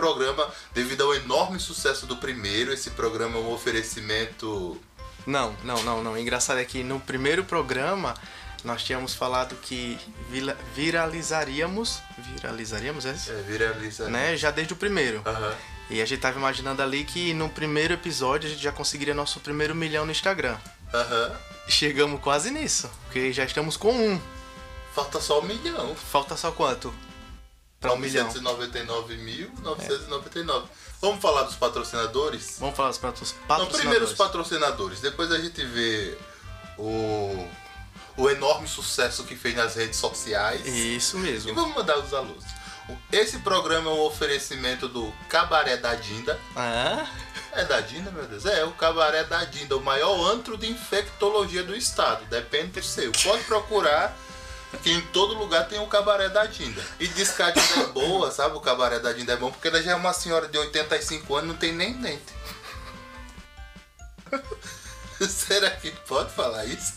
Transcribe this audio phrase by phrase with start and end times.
[0.00, 4.80] programa, devido ao enorme sucesso do primeiro, esse programa é um oferecimento.
[5.26, 6.12] Não, não, não, não.
[6.12, 8.14] O engraçado é que no primeiro programa
[8.64, 9.98] nós tínhamos falado que
[10.74, 12.00] viralizaríamos.
[12.34, 13.10] Viralizaríamos, é?
[13.10, 14.08] É, viraliza.
[14.08, 14.36] Né?
[14.38, 15.22] Já desde o primeiro.
[15.26, 15.54] Aham.
[15.90, 19.38] E a gente tava imaginando ali que no primeiro episódio a gente já conseguiria nosso
[19.40, 20.56] primeiro milhão no Instagram.
[20.94, 21.32] Aham.
[21.68, 24.20] Chegamos quase nisso, porque já estamos com um.
[24.94, 25.94] Falta só um milhão.
[25.94, 26.94] Falta só quanto?
[27.80, 28.28] Pra um milhão.
[28.28, 30.64] 999.999.
[31.00, 32.56] Vamos falar dos patrocinadores?
[32.60, 33.76] Vamos falar dos patrocinadores.
[33.78, 35.00] primeiro os patrocinadores.
[35.00, 36.18] Depois a gente vê
[36.76, 37.48] o,
[38.18, 40.60] o enorme sucesso que fez nas redes sociais.
[40.66, 41.54] Isso E mesmo.
[41.54, 42.44] vamos mandar os alunos.
[43.10, 46.38] Esse programa é um oferecimento do Cabaré da Dinda.
[46.54, 47.06] Ah,
[47.52, 48.44] É da Dinda, meu Deus?
[48.44, 52.26] É, o Cabaré da Dinda, o maior antro de infectologia do estado.
[52.26, 53.10] Depende do seu.
[53.22, 54.14] Pode procurar,
[54.78, 56.82] que em todo lugar tem o Cabaré da Dinda.
[56.98, 58.56] E diz que a Dinda é boa, sabe?
[58.56, 61.48] O Cabaré da Dinda é bom, porque ela já é uma senhora de 85 anos,
[61.50, 62.32] não tem nem dente.
[65.28, 66.94] Será que pode falar isso?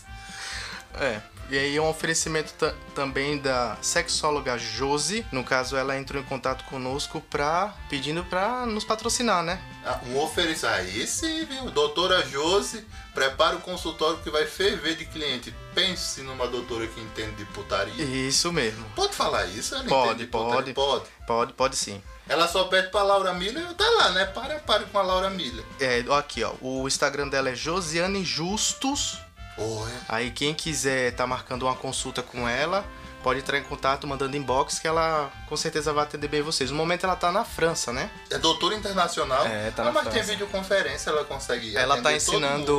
[0.94, 5.24] É, e aí é um oferecimento ta- também da sexóloga Josi.
[5.32, 9.60] No caso, ela entrou em contato conosco pra, pedindo pra nos patrocinar, né?
[9.84, 10.76] Ah, Um oferecimento.
[10.76, 11.70] Aí sim, viu?
[11.70, 15.54] Doutora Josi, prepara o consultório que vai ferver de cliente.
[15.74, 18.02] Pense numa doutora que entende de putaria.
[18.04, 18.84] Isso mesmo.
[18.94, 19.74] Pode falar isso?
[19.74, 20.72] Ela Pode, pode.
[20.72, 21.06] Pode.
[21.26, 22.02] Pode, pode sim.
[22.26, 24.24] Ela só pede pra Laura Miller, tá lá, né?
[24.24, 25.62] Para, para com a Laura Miller.
[25.78, 26.52] É, aqui, ó.
[26.60, 29.18] O Instagram dela é Josiane Justus.
[29.56, 29.90] Oi.
[30.08, 32.84] Aí quem quiser tá marcando uma consulta com ela,
[33.22, 36.70] pode entrar em contato mandando inbox que ela com certeza vai atender bem vocês.
[36.70, 38.10] No momento ela tá na França, né?
[38.30, 39.46] É doutora internacional.
[39.46, 40.30] É, tá Ah, na mas tem França.
[40.32, 41.76] videoconferência, ela consegue.
[41.76, 42.74] Ela tá ensinando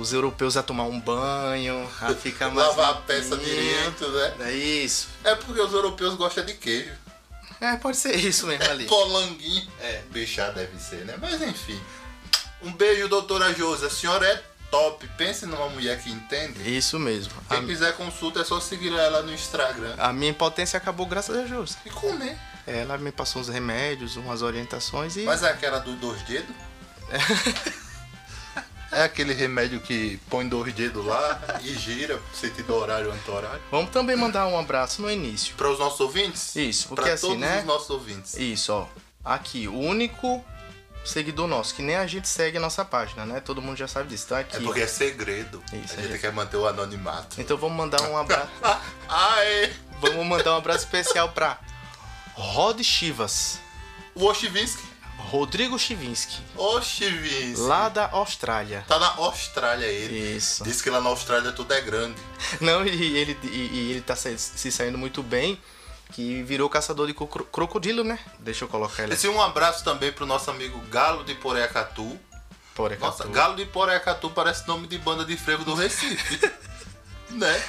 [0.00, 4.34] os europeus a tomar um banho, a ficar mais Lavar a peça direito, né?
[4.40, 5.08] É isso.
[5.22, 6.92] É porque os europeus gostam de queijo.
[7.60, 8.86] É, pode ser isso mesmo ali.
[8.88, 9.68] Polanguinho.
[9.80, 11.16] É, bichar deve ser, né?
[11.20, 11.80] Mas enfim.
[12.60, 13.86] Um beijo, doutora Josi.
[13.86, 14.42] A senhora é
[14.72, 15.06] top.
[15.18, 16.76] Pense numa mulher que entende.
[16.76, 17.32] Isso mesmo.
[17.48, 19.94] Quem A, quiser consulta é só seguir ela no Instagram.
[19.98, 21.76] a minha impotência acabou graças a Jus.
[21.84, 22.36] E comer.
[22.66, 25.22] Ela me passou uns remédios, umas orientações e.
[25.24, 26.54] Mas é aquela dos dois dedos?
[28.94, 33.62] É aquele remédio que põe dois dedos lá e gira, sentido horário, anti-horário.
[33.70, 35.54] Vamos também mandar um abraço no início.
[35.54, 36.54] Para os nossos ouvintes?
[36.54, 37.60] Isso, porque Para assim, todos né?
[37.60, 38.34] os nossos ouvintes.
[38.36, 38.86] Isso, ó.
[39.24, 40.44] Aqui, o único
[41.04, 43.40] seguidor nosso, que nem a gente segue a nossa página, né?
[43.40, 44.26] Todo mundo já sabe disso.
[44.28, 44.56] Tá aqui.
[44.56, 45.62] É porque é segredo.
[45.72, 46.20] Isso, a é gente isso.
[46.20, 47.40] quer manter o anonimato.
[47.40, 48.48] Então vamos mandar um abraço.
[49.08, 49.72] Aê!
[50.00, 51.58] vamos mandar um abraço especial pra
[52.34, 53.58] Rod Chivas,
[54.14, 54.82] O Oshivinsky.
[55.18, 57.60] Rodrigo Chivinsky, Oshivinsky.
[57.60, 58.84] lá da Austrália.
[58.88, 60.36] Tá na Austrália ele.
[60.36, 60.64] Isso.
[60.64, 62.16] Diz que lá na Austrália tudo é grande.
[62.60, 65.60] Não, e ele, e, e ele tá se saindo muito bem,
[66.12, 68.18] que virou caçador de cro- crocodilo, né?
[68.38, 72.18] Deixa eu colocar ele Esse um abraço também pro nosso amigo Galo de Poreacatu.
[72.74, 73.00] por aqui.
[73.02, 76.38] Nossa, Galo de Poreacatu parece nome de banda de frevo do Recife.
[77.30, 77.62] né?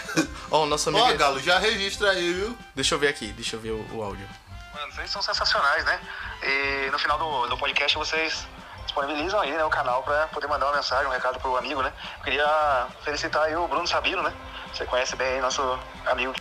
[0.52, 1.06] Ó, o nosso amigo.
[1.06, 2.58] Ó, Galo, já registra aí, viu?
[2.76, 4.28] Deixa eu ver aqui, deixa eu ver o, o áudio.
[4.74, 6.00] Mano, vocês são sensacionais, né?
[6.44, 8.46] E no final do, do podcast vocês
[8.84, 11.94] disponibilizam aí né, o canal pra poder mandar uma mensagem, um recado pro amigo, né?
[12.18, 14.34] Eu queria felicitar aí o Bruno Sabino, né?
[14.74, 15.62] Você conhece bem aí nosso
[16.06, 16.34] amigo.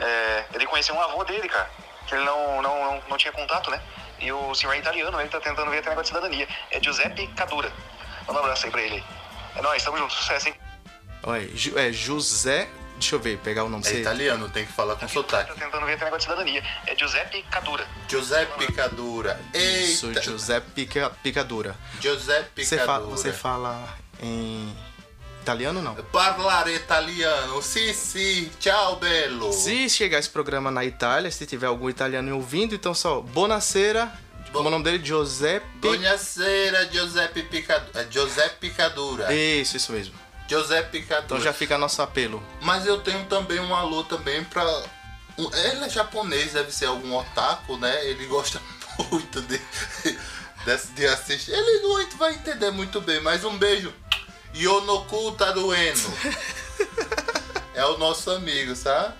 [0.00, 1.70] É, ele conheceu um avô dele, cara,
[2.06, 3.80] que ele não, não, não, não tinha contato, né?
[4.18, 6.48] E o senhor é italiano, ele tá tentando ver até negócio de cidadania.
[6.70, 7.72] É Giuseppe Cadura.
[8.26, 9.04] Manda um abraço aí pra ele aí.
[9.56, 10.54] É nóis, tamo junto, sucesso, hein?
[11.54, 12.68] Ju- é José.
[12.98, 15.48] Deixa eu ver, pegar o nome É Você- italiano, tem que falar com sotaque.
[15.54, 16.62] Tá tentando ver até negócio de cidadania.
[16.86, 17.86] É Giuseppe Cadura.
[18.06, 19.40] Giuseppe Picadura.
[19.54, 20.20] Isso, Eita.
[20.22, 21.74] José Pica, Picadura.
[21.98, 23.00] Giuseppe Você, Picadura.
[23.10, 23.88] fa- você fala
[24.22, 24.76] em
[25.40, 25.94] italiano não?
[25.94, 27.60] Parlare italiano.
[27.60, 28.50] Sì, sì.
[28.60, 29.52] Ciao, bello.
[29.52, 34.12] Se chegar esse programa na Itália, se tiver algum italiano ouvindo, então só, Buonasera,
[34.52, 35.04] como é o nome dele?
[35.04, 35.66] Giuseppe.
[35.78, 38.06] Buonasera, Giuseppe Picadura.
[38.10, 39.32] Giuseppe Picadura.
[39.32, 40.14] Isso, isso mesmo.
[40.48, 41.24] Giuseppe Picadura.
[41.26, 42.42] Então já fica nosso apelo.
[42.60, 44.64] Mas eu tenho também um alô também pra.
[45.38, 48.06] Ele é japonês, deve ser algum otaku, né?
[48.06, 48.60] Ele gosta
[49.10, 51.52] muito de, de, de assistir.
[51.52, 53.92] Ele não vai entender muito bem, mas um beijo.
[54.54, 56.14] Yonoku Tarueno.
[57.74, 59.14] é o nosso amigo, sabe?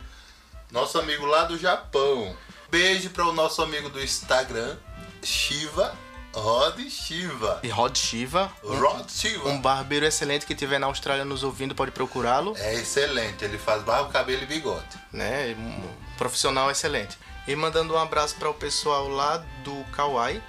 [0.71, 2.37] Nosso amigo lá do Japão.
[2.71, 4.77] Beijo para o nosso amigo do Instagram,
[5.23, 5.97] Shiva
[6.33, 7.61] Rod Shiva.
[7.63, 8.53] E Rod Shiva.
[8.63, 9.49] Rod Shiva.
[9.49, 12.55] Um barbeiro excelente que estiver na Austrália nos ouvindo pode procurá-lo.
[12.57, 14.87] É excelente, ele faz barba, cabelo e bigode.
[15.13, 15.55] Né?
[15.59, 17.19] Um profissional excelente.
[17.49, 20.41] E mandando um abraço para o pessoal lá do Kauai,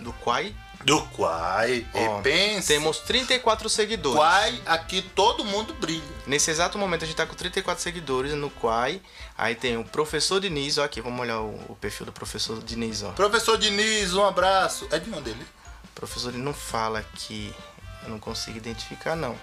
[0.00, 0.54] do Quai.
[0.84, 1.86] Do Quai.
[1.94, 2.68] E pensa.
[2.68, 4.18] Temos 34 seguidores.
[4.18, 6.02] Quai, aqui todo mundo brilha.
[6.26, 9.00] Nesse exato momento a gente tá com 34 seguidores no Quai.
[9.36, 13.02] Aí tem o professor Diniz, ó aqui, vamos olhar o, o perfil do professor Diniz,
[13.02, 13.12] ó.
[13.12, 14.86] Professor Diniz, um abraço.
[14.90, 15.46] É de onde ele?
[15.94, 17.54] Professor ele não fala aqui.
[18.02, 19.38] Eu não consigo identificar não.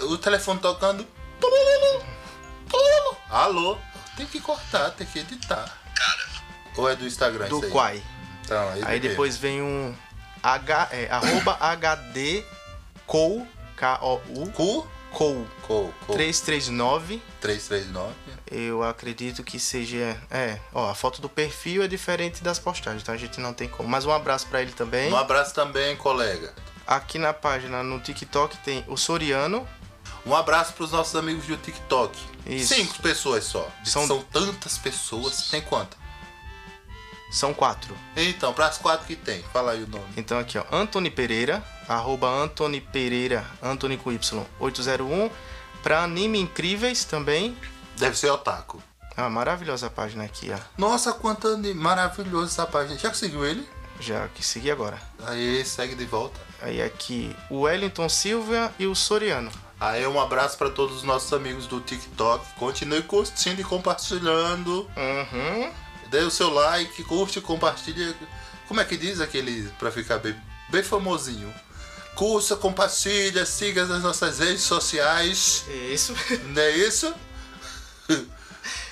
[0.00, 1.06] O telefone tocando.
[3.30, 3.78] Alô?
[4.16, 5.72] Tem que cortar, tem que editar.
[5.94, 6.28] Cara.
[6.76, 7.62] Ou é do Instagram Do?
[7.70, 8.02] Quai.
[8.44, 9.94] Então, aí, Aí depois vem um
[10.44, 12.44] H, é, arroba HD
[13.06, 13.46] Kou,
[14.54, 14.86] Cu?
[15.10, 16.12] Kou, Co, co.
[16.14, 17.22] 339.
[17.40, 18.12] 339.
[18.50, 20.16] Eu acredito que seja.
[20.30, 23.68] É, ó, a foto do perfil é diferente das postagens, então a gente não tem
[23.68, 23.88] como.
[23.88, 25.12] Mas um abraço pra ele também.
[25.12, 26.52] Um abraço também, colega.
[26.86, 29.66] Aqui na página, no TikTok, tem o Soriano.
[30.26, 32.18] Um abraço pros nossos amigos do TikTok.
[32.46, 32.74] Isso.
[32.74, 33.70] Cinco pessoas só.
[33.84, 35.48] São- São, tantas pessoas.
[35.50, 35.96] Tem quanto?
[37.34, 37.96] São quatro.
[38.16, 39.42] Então, pras quatro que tem.
[39.52, 40.04] Fala aí o nome.
[40.16, 45.28] Então aqui, ó, Anthony Pereira, arroba Anthony Pereira, Anthony com Y, 801.
[45.82, 47.56] Pra Anime Incríveis também.
[47.98, 48.80] Deve ser Otaku.
[49.16, 50.58] Ah, maravilhosa a página aqui, ó.
[50.78, 52.96] Nossa, quanto ani- maravilhoso essa página.
[52.98, 53.68] Já conseguiu ele?
[54.00, 54.98] Já que segui agora.
[55.26, 56.40] Aí, segue de volta.
[56.62, 59.50] Aí aqui, o Wellington Silva e o Soriano.
[59.80, 62.44] Aí, um abraço para todos os nossos amigos do TikTok.
[62.58, 64.88] Continue curtindo e compartilhando.
[64.96, 65.70] Uhum.
[66.14, 68.14] Dê o seu like, curte, compartilha.
[68.68, 71.52] Como é que diz aquele pra ficar bem, bem famosinho?
[72.14, 75.64] Curta, compartilha, siga nas nossas redes sociais.
[75.92, 76.14] Isso.
[76.44, 77.12] Não é isso?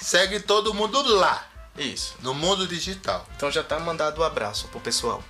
[0.03, 1.47] Segue todo mundo lá,
[1.79, 2.17] Isso.
[2.23, 3.25] no mundo digital.
[3.37, 5.23] Então já tá mandado o abraço pro pessoal.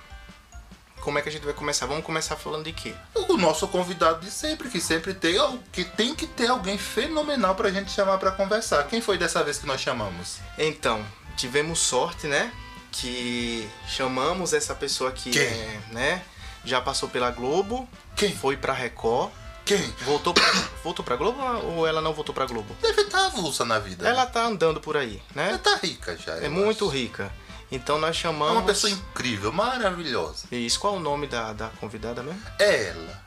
[0.99, 1.85] Como é que a gente vai começar?
[1.85, 2.95] Vamos começar falando de quê?
[3.13, 5.35] O nosso convidado de sempre, que sempre tem,
[5.71, 8.83] que tem que ter alguém fenomenal pra gente chamar pra conversar.
[8.87, 10.37] Quem foi dessa vez que nós chamamos?
[10.57, 11.05] Então,
[11.37, 12.51] tivemos sorte, né?
[12.91, 16.23] Que chamamos essa pessoa que é, né?
[16.63, 18.35] Já passou pela Globo, Quem?
[18.35, 19.31] foi pra Record,
[19.65, 19.81] Quem?
[20.05, 20.45] voltou pra,
[20.83, 21.41] voltou pra Globo
[21.75, 22.75] ou ela não voltou pra Globo?
[22.81, 24.07] Deve estar avulsa na vida.
[24.07, 25.49] Ela tá andando por aí, né?
[25.49, 26.33] Ela tá rica já.
[26.37, 26.93] É muito acho.
[26.95, 27.31] rica.
[27.71, 28.57] Então nós É chamamos.
[28.57, 30.45] uma pessoa incrível, maravilhosa.
[30.51, 32.41] Isso, qual é o nome da, da convidada mesmo?
[32.59, 33.21] É ela,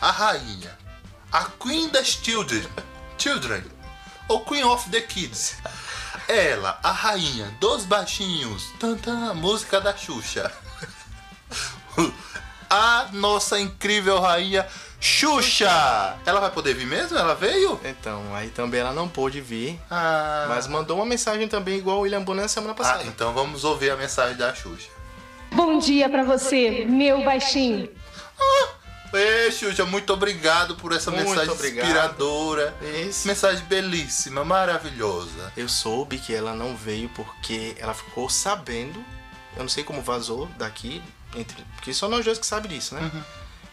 [0.00, 0.78] a rainha,
[1.32, 2.64] a Queen das Children,
[3.18, 3.64] Children,
[4.28, 5.56] ou Queen of the Kids.
[6.26, 10.50] Ela, a rainha dos baixinhos, tanta música da Xuxa.
[12.70, 14.66] A nossa incrível rainha
[15.00, 16.16] Xuxa.
[16.26, 17.16] Ela vai poder vir mesmo?
[17.16, 17.80] Ela veio?
[17.82, 22.00] Então, aí também ela não pôde vir, Ah, mas mandou uma mensagem também igual o
[22.00, 23.04] William Bonner na semana ah, passada.
[23.04, 24.90] então vamos ouvir a mensagem da Xuxa.
[25.52, 27.88] Bom dia pra você, meu baixinho.
[29.12, 31.86] Ei, Xuxa, muito obrigado por essa Muito mensagem obrigado.
[31.86, 32.74] inspiradora.
[33.08, 33.26] Isso.
[33.26, 35.52] Mensagem belíssima, maravilhosa.
[35.56, 39.02] Eu soube que ela não veio porque ela ficou sabendo.
[39.56, 41.02] Eu não sei como vazou daqui,
[41.34, 43.00] entre, porque só nós dois que sabe disso, né?
[43.12, 43.22] Uhum.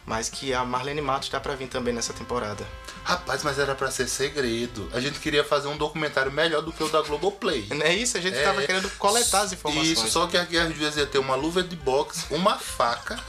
[0.05, 2.65] Mas que a Marlene Matos tá pra vir também nessa temporada.
[3.03, 4.89] Rapaz, mas era pra ser segredo.
[4.93, 7.67] A gente queria fazer um documentário melhor do que o da Globoplay.
[7.73, 8.17] Não é isso?
[8.17, 8.43] A gente É.
[8.43, 9.89] tava querendo coletar as informações.
[9.89, 13.19] Isso, só que aqui às vezes ia ter uma luva de boxe, uma faca.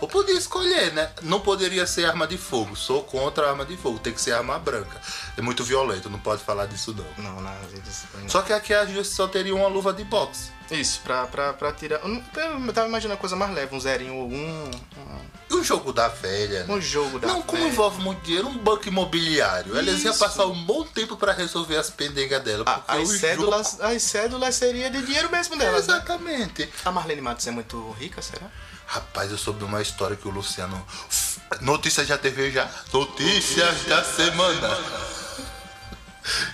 [0.00, 1.10] Ou podia escolher, né?
[1.22, 2.74] Não poderia ser arma de fogo.
[2.76, 3.98] Sou contra a arma de fogo.
[3.98, 5.00] Tem que ser arma branca.
[5.36, 7.24] É muito violento, não pode falar disso não.
[7.24, 8.06] Não, nada disso.
[8.28, 10.52] Só que aqui às vezes só teria uma luva de boxe.
[10.70, 12.00] Isso, pra, pra, pra tirar.
[12.00, 12.24] Eu não-
[12.66, 14.70] eu tava imaginando coisa mais leve, um zerinho ou um.
[15.50, 16.72] E o jogo da velha, né?
[16.74, 17.28] Um, um jogo da.
[17.28, 17.70] Não, como velha.
[17.72, 19.76] envolve muito dinheiro, um banco imobiliário.
[19.76, 22.64] Eles iam passar um bom tempo pra resolver as pendengas dela.
[22.66, 25.94] A- as, o jogo- cédulas, as cédulas seria de dinheiro mesmo delas, né?
[25.96, 26.68] Exatamente.
[26.84, 28.46] A Marlene Matos é muito rica, será?
[28.94, 30.86] Rapaz, eu soube uma história que o Luciano.
[31.60, 32.70] Notícias da TV já.
[32.92, 34.78] Notícias da semana.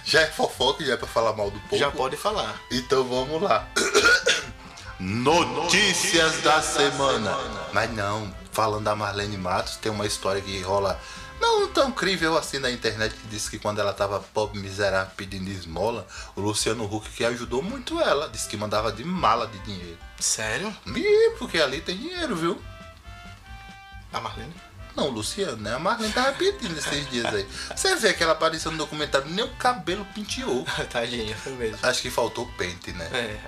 [0.06, 1.76] Já é fofoca, já é pra falar mal do povo.
[1.76, 2.59] Já pode falar.
[2.70, 3.68] Então vamos lá.
[4.99, 7.37] Notícias da semana.
[7.75, 10.99] Mas não, falando da Marlene Matos, tem uma história que rola
[11.38, 15.50] não tão incrível assim na internet que disse que quando ela tava pobre, miserável, pedindo
[15.50, 19.99] esmola, o Luciano Huck que ajudou muito ela, disse que mandava de mala de dinheiro.
[20.20, 20.74] Sério?
[20.86, 22.62] Ih, porque ali tem dinheiro, viu?
[24.12, 24.54] A Marlene?
[24.96, 25.74] Não, o Luciano, né?
[25.74, 27.46] A Marlene tava pedindo esses dias aí.
[27.74, 30.66] Você vê que ela apareceu no documentário, nem o cabelo penteou.
[30.90, 31.78] Tadinha, foi mesmo.
[31.82, 33.08] Acho que faltou pente, né?
[33.12, 33.40] É.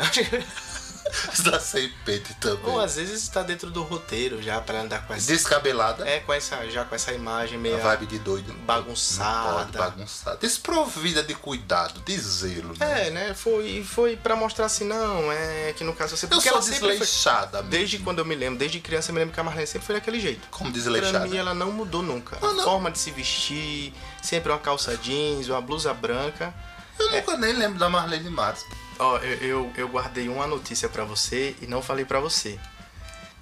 [1.33, 2.65] Está sem peito também.
[2.73, 5.27] Ou às vezes está dentro do roteiro já pra andar com essa.
[5.31, 6.09] Descabelada.
[6.09, 7.79] É, com essa, já com essa imagem A meio.
[7.79, 8.53] vibe de doido.
[8.65, 9.53] bagunçada.
[9.65, 10.37] Pode bagunçar.
[10.39, 12.75] Desprovida de cuidado, de zelo.
[12.79, 13.09] Né?
[13.09, 13.35] É, né?
[13.35, 16.27] Foi, foi pra mostrar assim, não, é que no caso você.
[16.27, 16.91] Eu Porque sou ela sempre foi.
[16.93, 17.71] desleixada mesmo.
[17.71, 19.95] Desde quando eu me lembro, desde criança eu me lembro que a Marlene sempre foi
[19.97, 20.49] daquele jeito.
[20.51, 21.27] Como Pra desleixada.
[21.27, 22.39] mim ela não mudou nunca.
[22.41, 22.65] Ah, a não.
[22.65, 23.93] forma de se vestir,
[24.23, 26.55] sempre uma calça jeans, uma blusa branca.
[26.99, 28.65] Eu nunca nem lembro da Marlene Matos.
[29.03, 32.59] Ó, eu, eu, eu guardei uma notícia pra você e não falei pra você.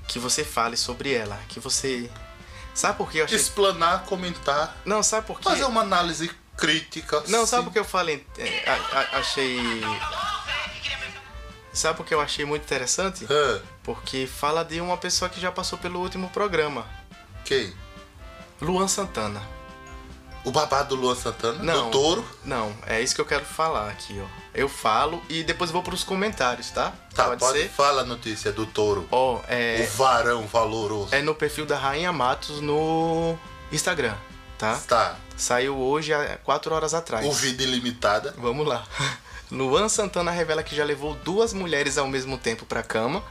[0.08, 1.38] Que você fale sobre ela.
[1.48, 2.10] Que você.
[2.74, 3.36] Sabe por que eu achei.
[3.36, 5.44] Explanar, comentar, Não, sabe por quê?
[5.44, 7.22] fazer uma análise crítica.
[7.28, 7.64] Não, sabe sim.
[7.68, 8.26] por que eu falei.
[8.38, 9.58] é, a- a- achei.
[11.72, 13.26] Sabe por que eu achei muito interessante?
[13.82, 16.84] Porque fala de uma pessoa que já passou pelo último programa.
[17.44, 17.72] Quem?
[18.60, 19.40] Luan Santana.
[20.44, 21.62] O babado do Luan Santana?
[21.62, 21.84] Não.
[21.86, 22.24] Do touro?
[22.44, 24.26] Não, é isso que eu quero falar aqui, ó.
[24.54, 26.92] Eu falo e depois vou pros comentários, tá?
[27.14, 27.68] Tá, pode, pode, ser?
[27.68, 29.06] fala a notícia do touro.
[29.10, 31.14] Ó, O é, varão valoroso.
[31.14, 33.38] é no perfil da Rainha Matos no
[33.70, 34.14] Instagram,
[34.58, 34.80] tá?
[34.88, 35.16] Tá.
[35.36, 37.26] Saiu hoje há 4 horas atrás.
[37.26, 38.34] O vida ilimitada.
[38.38, 38.84] Vamos lá.
[39.50, 43.22] Luan Santana revela que já levou duas mulheres ao mesmo tempo pra cama.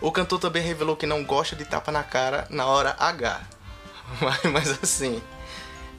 [0.00, 3.40] O cantor também revelou que não gosta de tapa na cara na hora H.
[4.20, 5.20] Mas, mas assim,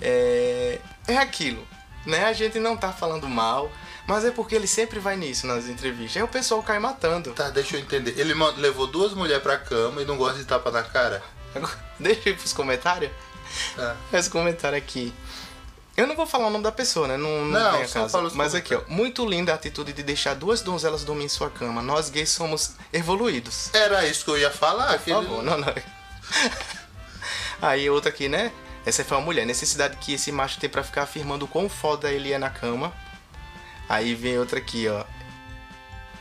[0.01, 1.66] é, é aquilo,
[2.06, 2.25] né?
[2.25, 3.72] A gente não tá falando mal,
[4.08, 6.18] mas é porque ele sempre vai nisso nas entrevistas.
[6.18, 7.32] Aí o pessoal cai matando.
[7.34, 8.13] Tá, deixa eu entender.
[8.20, 11.22] Ele levou duas mulheres pra cama e não gosta de tapa na cara?
[12.00, 13.12] Deixa eu ir pros comentários.
[13.75, 13.96] Tá.
[14.13, 15.12] Esse comentário aqui.
[15.96, 17.18] Eu não vou falar o nome da pessoa, né?
[17.18, 18.22] Não, Não, não tem a casa.
[18.36, 18.82] Mas aqui, ó.
[18.88, 21.82] Muito linda a atitude de deixar duas donzelas dormir em sua cama.
[21.82, 23.74] Nós gays somos evoluídos.
[23.74, 25.00] Era isso que eu ia falar.
[25.00, 25.74] Por ele- favor, não, não.
[27.62, 28.51] Aí outra aqui, né?
[28.88, 29.46] Essa foi uma mulher.
[29.46, 32.94] Necessidade que esse macho tem pra ficar afirmando o quão foda ele é na cama.
[33.89, 35.03] Aí vem outra aqui, ó.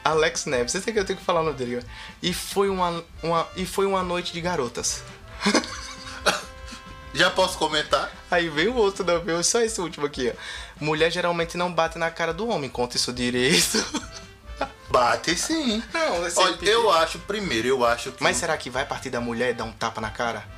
[0.04, 0.72] Alex Neves.
[0.72, 1.82] Você tem que eu tenho que falar o nome dele, ó.
[2.20, 5.04] E foi uma, uma, e foi uma noite de garotas.
[7.14, 8.10] Já posso comentar?
[8.28, 10.84] Aí vem o outro, não, veio só esse último aqui, ó.
[10.84, 13.78] Mulher geralmente não bate na cara do homem, conta isso direito.
[14.90, 15.82] Bate sim.
[15.92, 18.22] Não, Olha, eu acho, primeiro, eu acho que.
[18.22, 20.55] Mas será que vai partir da mulher e dar um tapa na cara?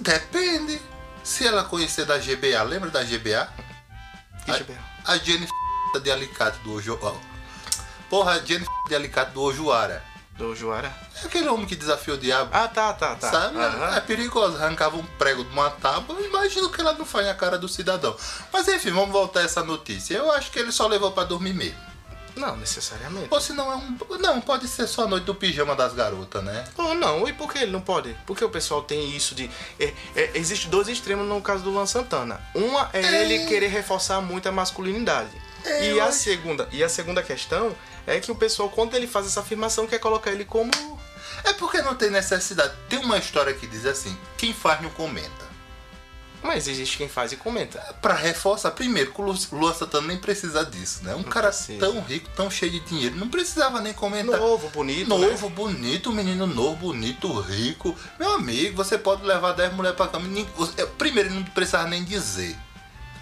[0.00, 0.80] Depende.
[1.22, 3.48] Se ela conhecer da GBA, lembra da GBA?
[4.46, 4.78] Deixa eu ver.
[5.04, 5.50] A Jennifer
[6.02, 6.98] de Alicate do Ojo.
[8.08, 10.02] Porra, a Jennifer de Alicate do Ojuara.
[10.36, 10.92] Do Juara.
[11.22, 12.50] É aquele homem que desafiou o diabo.
[12.52, 13.30] Ah, tá, tá, tá.
[13.30, 13.58] Sabe?
[13.58, 13.94] Aham.
[13.94, 14.56] É perigoso.
[14.56, 16.18] Arrancava um prego de uma tábua.
[16.22, 18.16] Imagino que ela não faz na cara do cidadão.
[18.50, 20.16] Mas enfim, vamos voltar a essa notícia.
[20.16, 21.89] Eu acho que ele só levou pra dormir mesmo.
[22.36, 23.28] Não, necessariamente.
[23.30, 23.96] Ou se não é um.
[24.18, 26.64] Não, pode ser só a noite do pijama das garotas, né?
[26.76, 28.16] Ou não, e por que ele não pode?
[28.26, 29.50] Porque o pessoal tem isso de.
[29.78, 32.40] É, é, existe dois extremos no caso do Luan Santana.
[32.54, 33.22] Uma é, É.
[33.24, 35.30] ele querer reforçar muito a masculinidade.
[35.64, 37.74] É, e, a acho- segunda, e a segunda questão
[38.06, 40.70] é que o pessoal, quando ele faz essa afirmação, quer colocar ele como.
[41.44, 42.72] É porque não tem necessidade.
[42.88, 45.49] Tem uma história que diz assim: quem faz não comenta.
[46.42, 47.78] Mas existe quem faz e comenta.
[48.00, 51.14] Pra reforçar, primeiro, que o Lu- Luan Santana nem precisa disso, né?
[51.14, 51.78] Um cara precisa.
[51.78, 54.38] tão rico, tão cheio de dinheiro, não precisava nem comentar.
[54.40, 55.18] Novo, bonito.
[55.18, 55.26] né?
[55.28, 57.94] Novo, bonito, menino novo, bonito, rico.
[58.18, 60.26] Meu amigo, você pode levar 10 mulheres pra cama.
[60.98, 62.56] Primeiro, ele não precisava nem dizer.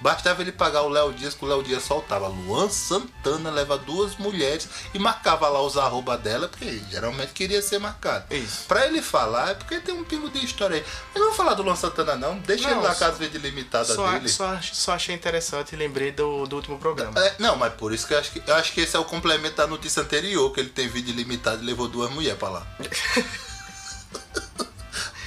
[0.00, 2.28] Bastava ele pagar o Léo Dias, que o Léo Dias soltava.
[2.28, 7.78] Luan Santana leva duas mulheres e marcava lá os arroba dela, porque geralmente queria ser
[7.78, 8.32] marcado.
[8.34, 8.64] Isso.
[8.68, 10.84] Pra ele falar, é porque tem um pingo de história aí.
[11.12, 12.38] Mas não vou falar do Luan Santana, não.
[12.38, 14.28] Deixa Não, ele na só- casa de limitada Só, dele.
[14.28, 17.18] só, só achei interessante e lembrei do, do último programa.
[17.20, 19.04] É, não, mas por isso que eu acho que eu acho que esse é o
[19.04, 22.66] complemento da notícia anterior, que ele tem vídeo limitado e levou duas mulheres pra lá.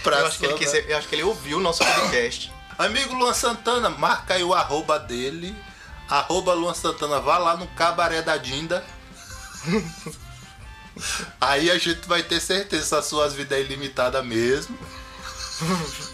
[0.03, 0.83] Eu acho, que ele quis, né?
[0.87, 2.51] eu acho que ele ouviu o nosso podcast.
[2.81, 5.55] Amigo Luan Santana, marca aí o arroba dele.
[6.09, 8.83] Arroba Luan Santana, vá lá no cabaré da Dinda.
[11.39, 14.75] aí a gente vai ter certeza se as suas vidas é ilimitada mesmo.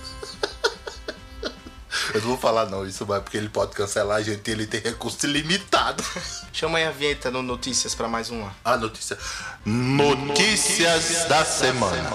[2.13, 4.67] Eu não vou falar não, isso vai porque ele pode cancelar a gente e ele
[4.67, 6.03] tem recurso ilimitado.
[6.51, 8.53] Chama aí a vinheta no Notícias pra mais uma.
[8.63, 9.17] A notícia.
[9.65, 12.09] Notícias da semana.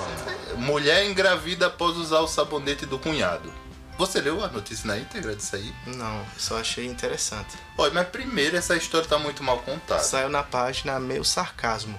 [0.57, 3.62] Mulher engravida após usar o sabonete do cunhado.
[4.03, 5.73] Você leu a notícia na íntegra disso aí?
[5.87, 7.57] Não, só achei interessante.
[7.79, 10.03] Olha, mas primeiro essa história tá muito mal contada.
[10.03, 11.97] Saiu na página meio sarcasmo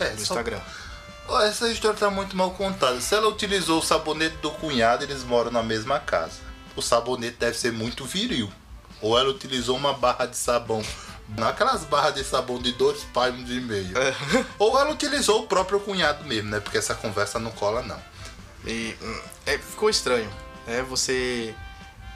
[0.00, 0.60] É, no só- Instagram.
[1.28, 3.00] Olha, essa história tá muito mal contada.
[3.00, 6.40] Se ela utilizou o sabonete do cunhado, eles moram na mesma casa.
[6.74, 8.52] O sabonete deve ser muito viril.
[9.00, 10.82] Ou ela utilizou uma barra de sabão.
[11.28, 13.96] Naquelas barras de sabão de dois palmos e meio.
[13.96, 14.14] É.
[14.58, 16.58] Ou ela utilizou o próprio cunhado mesmo, né?
[16.60, 18.02] Porque essa conversa não cola, não.
[18.66, 20.30] E hum, é, ficou estranho.
[20.66, 21.54] É, você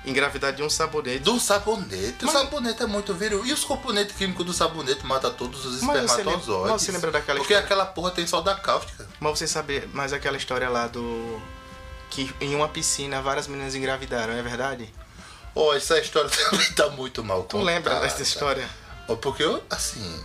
[0.04, 1.18] engravidar de um sabonete.
[1.20, 2.24] Do sabonete.
[2.24, 3.44] Mas- O sabonete é muito viril.
[3.44, 6.70] E os componentes químicos do sabonete matam todos os Mas você lembra- espermatozoides.
[6.72, 7.64] mas você lembra daquela Porque história?
[7.64, 9.06] aquela porra tem soda cáustica.
[9.20, 11.40] Mas você sabe mais aquela história lá do.
[12.10, 14.92] Que em uma piscina várias meninas engravidaram, é verdade?
[15.54, 18.06] Ó, essa história também tá muito mal Tu lembra contada.
[18.08, 18.66] dessa história?
[19.06, 20.22] Ó, Porque eu, assim.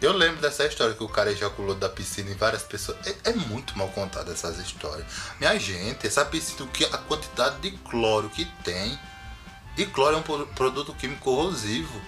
[0.00, 2.96] Eu lembro dessa história que o cara ejaculou da piscina em várias pessoas.
[3.06, 5.06] É, é muito mal contada essas histórias.
[5.38, 8.98] Minha gente, essa piscina, que, a quantidade de cloro que tem.
[9.76, 12.00] E cloro é um pro- produto químico corrosivo.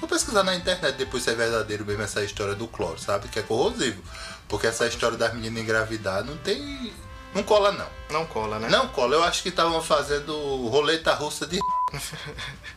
[0.00, 3.28] Vou pesquisar na internet depois se é verdadeiro mesmo essa história do cloro, sabe?
[3.28, 4.02] Que é corrosivo.
[4.48, 6.92] Porque essa história das meninas engravidar não tem.
[7.34, 7.86] Não cola, não.
[8.10, 8.68] Não cola, né?
[8.68, 10.34] Não cola, eu acho que estavam fazendo
[10.68, 11.58] roleta russa de.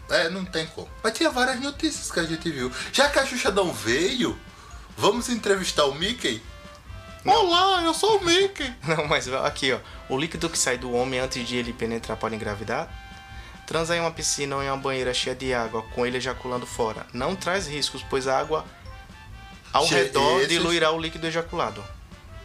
[0.09, 0.89] É, não tem como.
[1.03, 2.71] Mas tinha várias notícias que a gente viu.
[2.91, 4.37] Já que a Xuxa não veio,
[4.97, 6.41] vamos entrevistar o Mickey?
[7.25, 8.71] Olá, eu sou o Mickey.
[8.87, 9.79] Não, mas aqui, ó.
[10.07, 12.87] O líquido que sai do homem antes de ele penetrar pode engravidar?
[13.65, 17.07] Transa em uma piscina ou em uma banheira cheia de água, com ele ejaculando fora.
[17.11, 18.63] Não traz riscos, pois a água
[19.73, 21.83] ao Che- redor esses- diluirá o líquido ejaculado.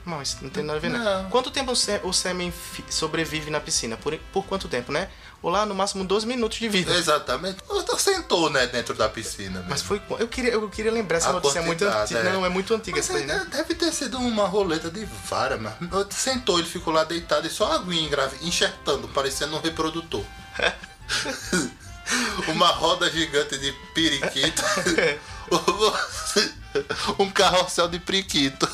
[0.07, 0.89] Não, isso não tem nada a ver?
[0.91, 1.29] Não.
[1.31, 2.53] Quanto tempo o sê- o sêmen
[2.89, 3.97] sobrevive na piscina?
[3.97, 5.09] Por, por quanto tempo, né?
[5.43, 6.93] Ou lá, no máximo, 12 minutos de vida.
[6.95, 7.59] Exatamente.
[7.67, 9.59] Você sentou, né, dentro da piscina.
[9.61, 9.67] Mesmo.
[9.71, 10.01] Mas foi...
[10.19, 12.21] Eu queria, eu queria lembrar essa A notícia, é muito antiga.
[12.21, 12.33] é.
[12.33, 13.47] Não, é muito antiga Mas essa daí, né?
[13.47, 15.75] é- deve ter sido uma roleta de vara, mas
[16.11, 20.25] sentou, ele ficou lá deitado e só a aguinha engravi- enxertando, parecendo um reprodutor.
[22.49, 24.63] uma roda gigante de periquito.
[27.19, 28.69] um carrossel de periquito.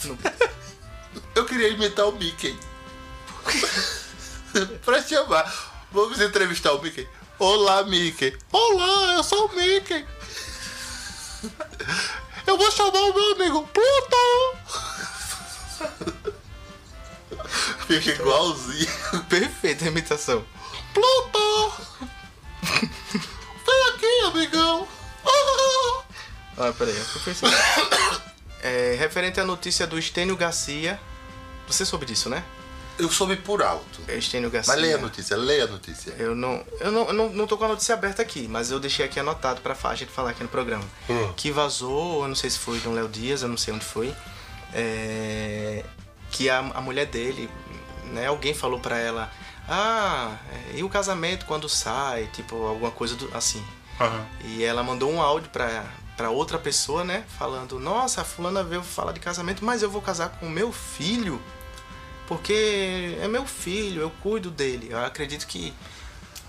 [1.34, 2.58] Eu queria imitar o Mickey.
[4.84, 5.52] pra chamar.
[5.92, 7.08] Vamos entrevistar o Mickey.
[7.38, 8.36] Olá, Mickey.
[8.52, 10.06] Olá, eu sou o Mickey.
[12.46, 14.56] Eu vou chamar o meu amigo Pluto.
[17.86, 18.88] Fica igualzinho.
[19.28, 20.44] Perfeita a imitação.
[20.92, 21.72] Pluto.
[22.62, 24.86] Vem aqui, amigão.
[26.56, 27.56] Ah, peraí, eu pensando.
[28.62, 31.00] É, referente à notícia do Estênio Garcia.
[31.66, 32.42] Você soube disso, né?
[32.98, 34.00] Eu soube por alto.
[34.06, 34.74] É Estênio Garcia.
[34.74, 36.14] Mas leia a notícia, leia a notícia.
[36.18, 38.78] Eu não, eu não, eu não, não tô com a notícia aberta aqui, mas eu
[38.78, 40.84] deixei aqui anotado pra a gente falar aqui no programa.
[41.08, 41.32] Hum.
[41.36, 44.14] Que vazou, eu não sei se foi do Léo Dias, eu não sei onde foi.
[44.74, 45.84] é,
[46.30, 47.48] que a, a mulher dele,
[48.12, 48.26] né?
[48.26, 49.30] Alguém falou pra ela,
[49.68, 53.64] ah, é, e o casamento quando sai, tipo, alguma coisa do, assim.
[53.98, 54.26] Aham.
[54.44, 55.84] E ela mandou um áudio pra,
[56.20, 57.24] pra outra pessoa, né?
[57.38, 60.70] Falando: Nossa, a fulana veio falar de casamento, mas eu vou casar com o meu
[60.70, 61.40] filho.
[62.28, 64.88] Porque é meu filho, eu cuido dele.
[64.90, 65.72] Eu acredito que.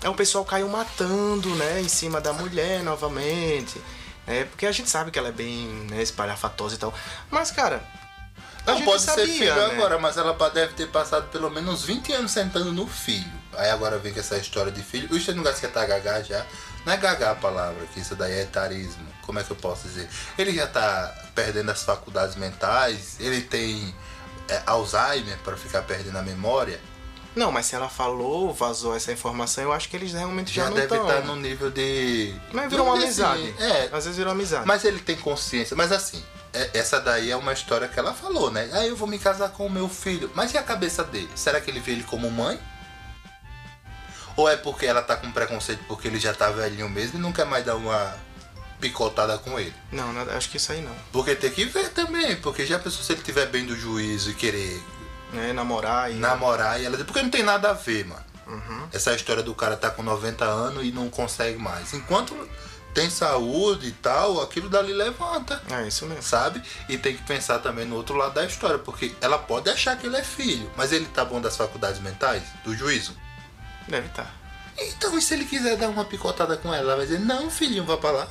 [0.02, 1.80] É o pessoal caiu matando, né?
[1.80, 3.80] Em cima da mulher novamente.
[4.26, 6.92] É, porque a gente sabe que ela é bem né, espalhafatosa e tal.
[7.30, 7.82] Mas, cara.
[8.66, 9.64] Não pode sabia, ser filho né?
[9.64, 13.41] agora, mas ela deve ter passado pelo menos 20 anos sentando no filho.
[13.56, 15.08] Aí agora vem com essa história de filho.
[15.12, 16.44] O Estênio Garcia tá gagá já.
[16.84, 19.06] Não é gagá a palavra, que isso daí é etarismo.
[19.22, 20.08] Como é que eu posso dizer?
[20.36, 23.94] Ele já tá perdendo as faculdades mentais, ele tem
[24.48, 26.80] é, Alzheimer para ficar perdendo a memória.
[27.34, 30.68] Não, mas se ela falou, vazou essa informação, eu acho que eles realmente já, Já,
[30.70, 32.34] não deve estar no nível de.
[32.52, 33.54] Mas virou uma dizer amizade.
[33.58, 34.66] assim, É, Às vezes virou amizade.
[34.66, 35.74] Mas ele tem consciência.
[35.74, 38.68] Mas assim, é- essa daí é uma história que ela falou, né?
[38.72, 40.30] Ah, eu vou me casar com o meu filho.
[40.34, 41.30] Mas e a cabeça dele?
[41.34, 42.60] Será que ele vê ele como mãe?
[44.36, 47.32] Ou é porque ela tá com preconceito porque ele já tá velhinho mesmo e não
[47.32, 48.16] quer mais dar uma
[48.80, 49.74] picotada com ele?
[49.90, 50.94] Não, nada, acho que isso aí não.
[51.12, 54.34] Porque tem que ver também, porque já pensou se ele tiver bem do juízo e
[54.34, 54.82] querer
[55.32, 56.14] Né, namorar e.
[56.14, 58.24] namorar e ela porque não tem nada a ver, mano.
[58.46, 58.88] Uhum.
[58.92, 61.94] Essa história do cara tá com 90 anos e não consegue mais.
[61.94, 62.36] Enquanto
[62.92, 65.62] tem saúde e tal, aquilo dali levanta.
[65.70, 66.22] É isso mesmo.
[66.22, 66.62] sabe?
[66.88, 70.06] E tem que pensar também no outro lado da história, porque ela pode achar que
[70.06, 73.16] ele é filho, mas ele tá bom das faculdades mentais, do juízo.
[73.88, 74.22] Deve tá.
[74.22, 74.42] estar.
[74.78, 77.84] Então, e se ele quiser dar uma picotada com ela, ela vai dizer: Não, filhinho,
[77.84, 78.28] vá pra lá.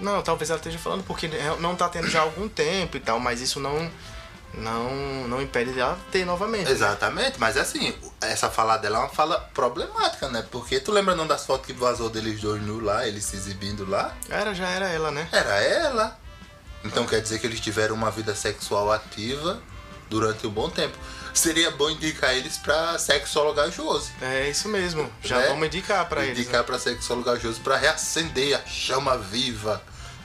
[0.00, 3.18] Não, talvez ela esteja falando porque não tá tendo já há algum tempo e tal,
[3.18, 3.90] mas isso não
[4.54, 6.70] não não impede dela ter novamente.
[6.70, 10.44] Exatamente, mas assim, essa fala dela é uma fala problemática, né?
[10.50, 13.88] Porque tu lembra não das fotos que vazou deles dois nu lá, eles se exibindo
[13.88, 14.14] lá?
[14.28, 15.28] Era, já era ela, né?
[15.32, 16.18] Era ela.
[16.84, 19.60] Então quer dizer que eles tiveram uma vida sexual ativa
[20.08, 20.96] durante um bom tempo.
[21.34, 24.10] Seria bom indicar eles pra sexóloga Josi.
[24.20, 25.10] É isso mesmo.
[25.22, 25.48] Já né?
[25.48, 26.38] vamos indicar pra eles.
[26.38, 26.66] Indicar Né?
[26.66, 29.80] pra sexóloga Josi pra reacender a chama viva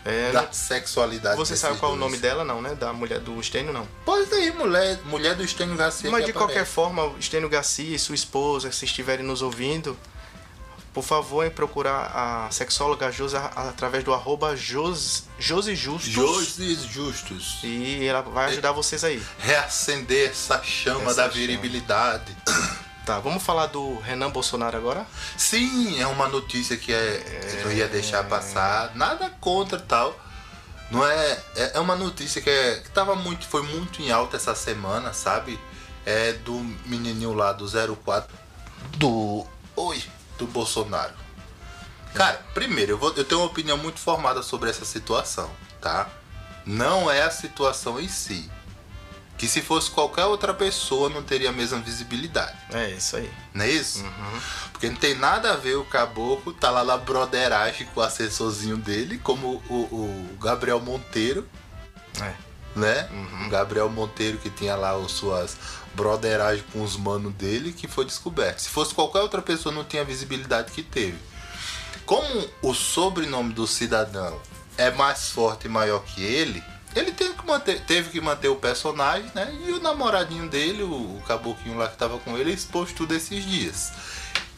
[0.06, 1.38] É, da sexualidade.
[1.38, 2.12] você sabe qual é o dois.
[2.12, 2.76] nome dela, não, né?
[2.76, 3.88] Da mulher do Estênio, não.
[4.06, 6.10] Pode ir, mulher, mulher do Estênio Garcia.
[6.12, 6.72] Mas de qualquer aparece.
[6.72, 9.98] forma, o Estênio Garcia e sua esposa, se estiverem nos ouvindo,
[10.94, 16.14] por favor, em procurar a sexóloga Josi através do arroba Jos, Josi Justus.
[16.14, 17.60] Joses Justus.
[17.64, 19.22] E ela vai ajudar vocês aí.
[19.40, 21.34] Reacender essa chama Essa da chama.
[21.34, 22.36] viribilidade.
[23.06, 25.06] Tá, vamos falar do Renan Bolsonaro agora?
[25.38, 27.18] Sim, é uma notícia que é,
[27.52, 28.96] que não ia deixar passar.
[28.96, 30.18] Nada contra tal.
[30.90, 34.38] Não é, é, é uma notícia que, é, que tava muito, foi muito em alta
[34.38, 35.60] essa semana, sabe?
[36.06, 36.54] É do
[36.86, 38.34] menininho lá do 04
[38.98, 40.02] do oi,
[40.38, 41.14] do Bolsonaro.
[42.14, 45.50] Cara, primeiro, eu, vou, eu tenho uma opinião muito formada sobre essa situação,
[45.82, 46.08] tá?
[46.66, 48.50] Não é a situação em si.
[49.36, 52.56] Que se fosse qualquer outra pessoa não teria a mesma visibilidade.
[52.72, 53.30] É isso aí.
[53.54, 54.04] Não é isso?
[54.04, 54.40] Uhum.
[54.72, 58.78] Porque não tem nada a ver o caboclo tá lá na broderagem com o assessorzinho
[58.78, 61.50] dele, como o, o Gabriel Monteiro,
[62.22, 62.34] É.
[62.76, 63.10] né?
[63.12, 63.48] Uhum.
[63.48, 65.58] O Gabriel Monteiro que tinha lá as suas
[65.94, 68.60] broderagem com os manos dele que foi descoberto.
[68.60, 71.18] Se fosse qualquer outra pessoa não tinha a visibilidade que teve.
[72.06, 74.40] Como o sobrenome do cidadão
[74.78, 76.64] é mais forte e maior que ele,
[76.96, 79.56] ele teve que manter, teve que manter o personagem, né?
[79.68, 83.44] E o namoradinho dele, o, o caboclinho lá que tava com ele, expôs tudo esses
[83.44, 83.92] dias.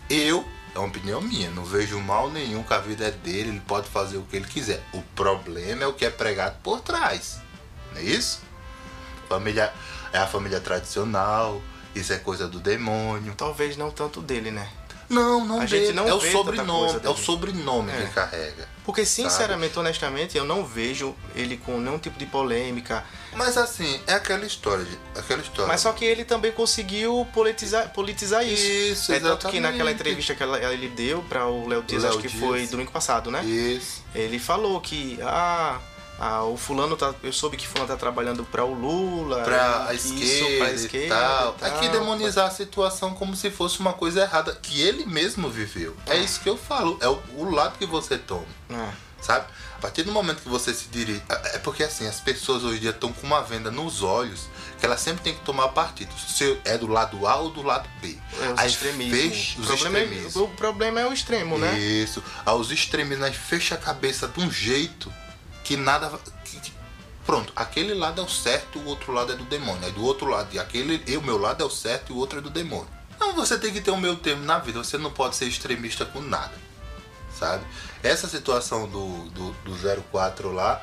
[0.09, 3.61] Eu, é uma opinião minha, não vejo mal nenhum que a vida é dele, ele
[3.61, 4.83] pode fazer o que ele quiser.
[4.93, 7.39] O problema é o que é pregado por trás.
[7.93, 8.41] Não é isso?
[9.29, 9.73] Família
[10.15, 11.61] é a família tradicional,
[11.93, 13.33] isso é coisa do demônio.
[13.37, 14.67] Talvez não tanto dele, né?
[15.07, 15.85] Não, não A dele.
[15.85, 18.05] gente não é o sobrenome, é o sobrenome É.
[18.07, 18.67] que carrega.
[18.83, 23.03] Porque, sinceramente, honestamente, eu não vejo ele com nenhum tipo de polêmica.
[23.33, 25.67] Mas assim, é aquela história, de, aquela história.
[25.67, 28.65] Mas só que ele também conseguiu politizar, politizar isso.
[28.65, 32.17] Isso, é tanto que naquela entrevista que ela- ele deu para o Léo Dias, acho
[32.17, 32.39] que Dias.
[32.43, 33.43] foi domingo passado, né?
[33.45, 34.03] Isso.
[34.15, 35.77] Ele falou que ah,
[36.19, 39.87] ah, o fulano tá, eu soube que fulano tá trabalhando para o Lula, Pra a
[39.87, 41.55] que isso, esquerda, e esquerda tal.
[41.57, 41.69] e tal.
[41.77, 45.95] Aqui demonizar a situação como se fosse uma coisa errada que ele mesmo viveu.
[46.07, 46.97] É isso que eu falo.
[47.01, 48.45] É o, o lado que você toma.
[48.69, 48.89] É.
[49.21, 49.45] Sabe?
[49.77, 51.21] A partir do momento que você se dirige.
[51.53, 54.47] É porque assim, as pessoas hoje em dia estão com uma venda nos olhos
[54.79, 56.11] que elas sempre têm que tomar partido.
[56.27, 58.17] Se é do lado A ou do lado B.
[58.41, 59.19] É, os Aí extremismos.
[59.19, 60.35] fecha- o, os problema é, extremismos.
[60.35, 61.77] o problema é o extremo, né?
[61.79, 62.23] Isso.
[62.71, 65.11] Extremismos, aí fecha a cabeça de um jeito
[65.65, 66.09] que nada.
[66.45, 66.73] que-
[67.25, 69.83] pronto, aquele lado é o certo, o outro lado é do demônio.
[69.83, 72.17] Aí do outro lado, e aquele, e o meu lado é o certo e o
[72.17, 72.87] outro é do demônio.
[73.19, 74.81] Não, você tem que ter o meu termo na vida.
[74.83, 76.53] Você não pode ser extremista com nada.
[77.37, 77.65] Sabe?
[78.03, 80.81] Essa situação do, do, do 04 lá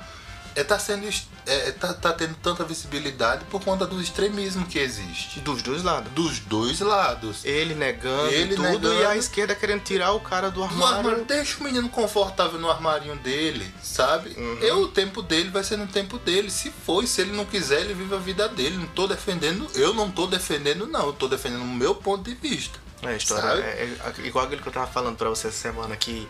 [0.54, 1.06] é, tá sendo.
[1.08, 5.40] est- É, é, tá, tá tendo tanta visibilidade por conta do extremismo que existe.
[5.40, 6.12] Dos dois lados.
[6.12, 7.44] Dos dois lados.
[7.44, 8.94] Ele negando Ele tudo negando.
[8.94, 10.98] e a esquerda querendo tirar o cara do armário.
[10.98, 14.30] armário, deixa o menino confortável no armarinho dele, sabe?
[14.38, 14.58] Uhum.
[14.60, 16.48] Eu, o tempo dele vai ser no tempo dele.
[16.48, 18.76] Se foi, se ele não quiser, ele vive a vida dele.
[18.76, 21.06] Não tô defendendo, eu não tô defendendo, não.
[21.06, 22.78] Eu tô defendendo o meu ponto de vista.
[23.02, 25.96] É, a história é, é igual aquilo que eu tava falando pra você essa semana
[25.96, 26.28] que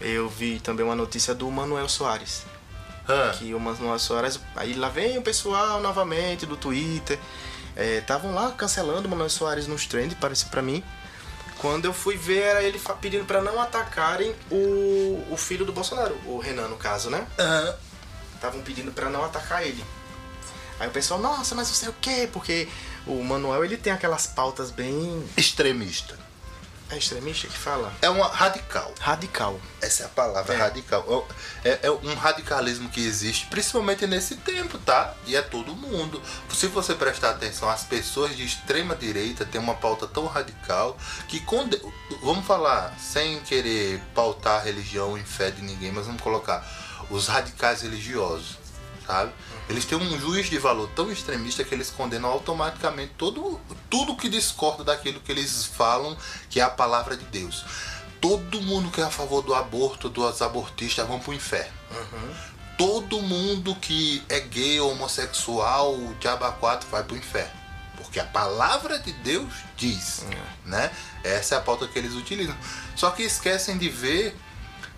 [0.00, 2.42] eu vi também uma notícia do Manuel Soares.
[3.38, 4.38] Que o Manuel Soares.
[4.54, 7.18] Aí lá vem o pessoal novamente do Twitter.
[7.76, 10.82] Estavam lá cancelando o Manuel Soares nos trends, parece pra mim.
[11.58, 16.16] Quando eu fui ver, era ele pedindo pra não atacarem o, o filho do Bolsonaro,
[16.24, 17.26] o Renan, no caso, né?
[18.34, 19.84] Estavam pedindo pra não atacar ele.
[20.78, 22.68] Aí o pessoal, nossa, mas não sei o quê, porque
[23.06, 25.24] o Manuel ele tem aquelas pautas bem.
[25.36, 26.16] Extremista.
[26.90, 27.92] É extremista que fala?
[28.00, 28.94] É uma radical.
[28.98, 29.60] Radical.
[29.80, 30.56] Essa é a palavra, É.
[30.56, 31.28] radical.
[31.62, 35.14] É, é um radicalismo que existe, principalmente nesse tempo, tá?
[35.26, 36.20] E é todo mundo.
[36.50, 40.96] Se você prestar atenção, as pessoas de extrema direita têm uma pauta tão radical
[41.28, 41.78] que, conde...
[42.22, 46.66] vamos falar, sem querer pautar a religião em fé de ninguém, mas vamos colocar
[47.10, 48.56] os radicais religiosos,
[49.06, 49.32] sabe?
[49.68, 54.28] Eles têm um juiz de valor tão extremista que eles condenam automaticamente todo, tudo que
[54.28, 56.16] discorda daquilo que eles falam
[56.48, 57.64] que é a palavra de Deus.
[58.20, 61.72] Todo mundo que é a favor do aborto, dos abortistas, vão pro inferno.
[62.78, 67.58] Todo mundo que é gay ou homossexual, o diabo 4 vai pro inferno.
[67.96, 70.24] Porque a palavra de Deus diz,
[70.64, 70.90] né?
[71.24, 72.56] Essa é a pauta que eles utilizam.
[72.96, 74.36] Só que esquecem de ver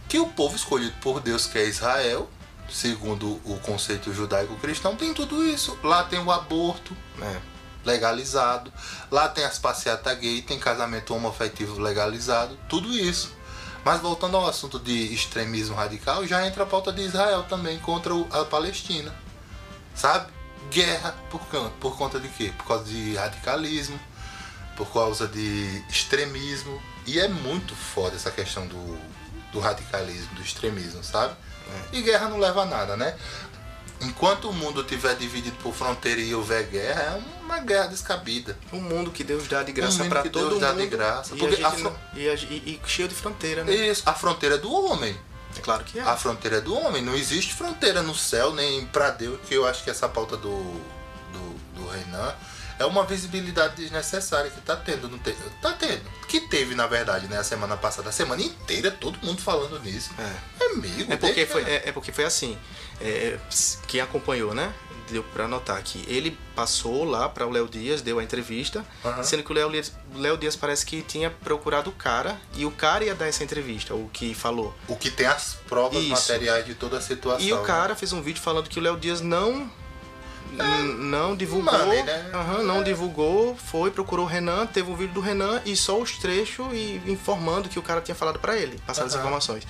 [0.09, 2.28] que o povo escolhido por Deus, que é Israel,
[2.70, 5.78] segundo o conceito judaico-cristão, tem tudo isso.
[5.83, 7.40] Lá tem o aborto, É.
[7.85, 8.72] legalizado.
[9.11, 13.33] Lá tem as passeatas gay, tem casamento homoafetivo legalizado, tudo isso.
[13.85, 18.12] Mas voltando ao assunto de extremismo radical, já entra a pauta de Israel também contra
[18.30, 19.14] a Palestina.
[19.94, 20.30] Sabe?
[20.70, 21.40] Guerra por,
[21.80, 22.52] por conta de quê?
[22.56, 23.98] Por causa de radicalismo,
[24.76, 26.80] por causa de extremismo.
[27.06, 28.98] E é muito foda essa questão do,
[29.52, 31.35] do radicalismo, do extremismo, sabe?
[31.92, 33.16] E guerra não leva a nada, né?
[34.02, 38.56] Enquanto o mundo estiver dividido por fronteira e houver guerra, é uma guerra descabida.
[38.72, 40.80] Um mundo que Deus dá de graça pra que todo Deus dá mundo.
[40.80, 41.35] de graça.
[41.35, 43.74] E, Porque a a gente não- e, a- e- e cheio de fronteira, né?
[43.74, 45.14] Isso, a fronteira é do homem.
[45.54, 46.02] É claro que é.
[46.02, 47.02] A fronteira é do homem.
[47.02, 50.62] Não existe fronteira no céu nem pra Deus, que eu acho que essa pauta do,
[51.33, 52.35] do, do Renan
[52.80, 55.32] É uma visibilidade desnecessária que tá tendo, não te...
[55.60, 56.00] tá tendo.
[56.26, 58.08] Que teve, na verdade, né, a semana passada.
[58.08, 60.10] A semana inteira, todo mundo falando nisso.
[60.18, 60.64] É.
[60.72, 62.56] Amigo, É porque foi, é, é porque foi assim.
[62.98, 63.38] É,
[63.86, 64.72] quem acompanhou, né?
[65.10, 69.22] Deu pra notar que ele passou lá para o Léo Dias, deu a entrevista, Aham.
[69.24, 72.70] sendo que o Léo, Dias- Léo Dias parece que tinha procurado o cara e o
[72.70, 74.72] cara ia dar essa entrevista, o que falou.
[74.86, 76.10] O que tem as provas Isso.
[76.10, 77.44] materiais de toda a situação.
[77.44, 77.66] E o né?
[77.66, 79.68] cara fez um vídeo falando que o Léo Dias não
[80.52, 82.30] n- não divulgou, money, né?
[82.34, 86.18] aham, não divulgou, foi procurou o Renan, teve um vídeo do Renan e só os
[86.18, 89.22] trechos e informando que o cara tinha falado pra ele, passando as Aham.
[89.22, 89.66] informações.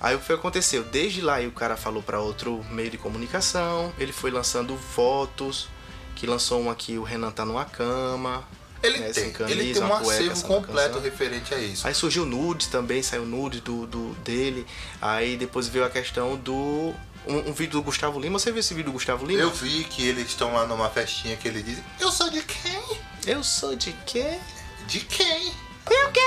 [0.00, 0.84] Aí o que aconteceu?
[0.84, 5.68] Desde lá o cara falou pra outro meio de comunicação, ele foi lançando fotos,
[6.14, 8.44] que lançou um aqui, o Renan tá numa cama.
[8.82, 11.86] Ele né, tem, camisa, ele tem um cueca, acervo completo referente a isso.
[11.88, 14.66] Aí surgiu nudes também, saiu nudes do, do dele.
[15.00, 16.94] Aí depois veio a questão do.
[17.26, 18.38] Um, um vídeo do Gustavo Lima.
[18.38, 19.40] Você viu esse vídeo do Gustavo Lima?
[19.40, 23.00] Eu vi que eles estão lá numa festinha que ele diz: Eu sou de quem?
[23.26, 24.38] Eu sou de quê?
[24.86, 25.52] De quem?
[25.90, 26.20] Eu quê?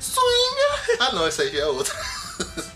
[0.00, 0.96] Swinga!
[1.00, 1.94] Ah não, essa aí já é outra.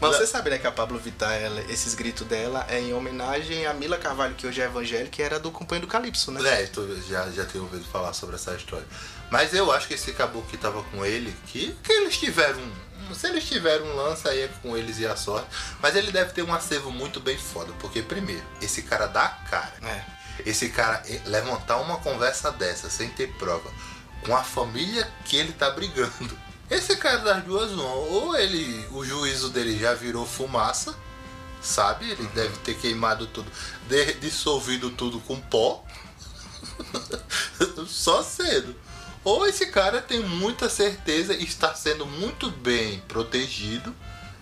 [0.00, 3.66] Mas você sabe, né, que a Pablo Vittar, ela- esses gritos dela é em homenagem
[3.66, 6.40] a Mila Carvalho, que hoje é evangélica, que era do Companheiro do Calypso, né?
[6.46, 6.68] É,
[7.08, 8.86] já, já tenho ouvido falar sobre essa história.
[9.30, 12.60] Mas eu acho que esse caboclo que tava com ele, que, que eles tiveram.
[13.12, 15.48] Se eles tiveram um lance aí é com eles e a sorte.
[15.80, 17.72] Mas ele deve ter um acervo muito bem foda.
[17.80, 19.74] Porque, primeiro, esse cara dá a cara.
[19.82, 20.04] É.
[20.46, 23.70] Esse cara eh, levantar uma conversa dessa sem ter prova
[24.24, 26.38] com a família que ele tá brigando.
[26.70, 30.94] Esse cara das duas uma, ou ele, o juízo dele já virou fumaça,
[31.60, 32.10] sabe?
[32.10, 33.50] Ele deve ter queimado tudo,
[34.20, 35.84] dissolvido tudo com pó.
[37.86, 38.74] Só cedo.
[39.24, 43.94] Ou esse cara tem muita certeza e está sendo muito bem protegido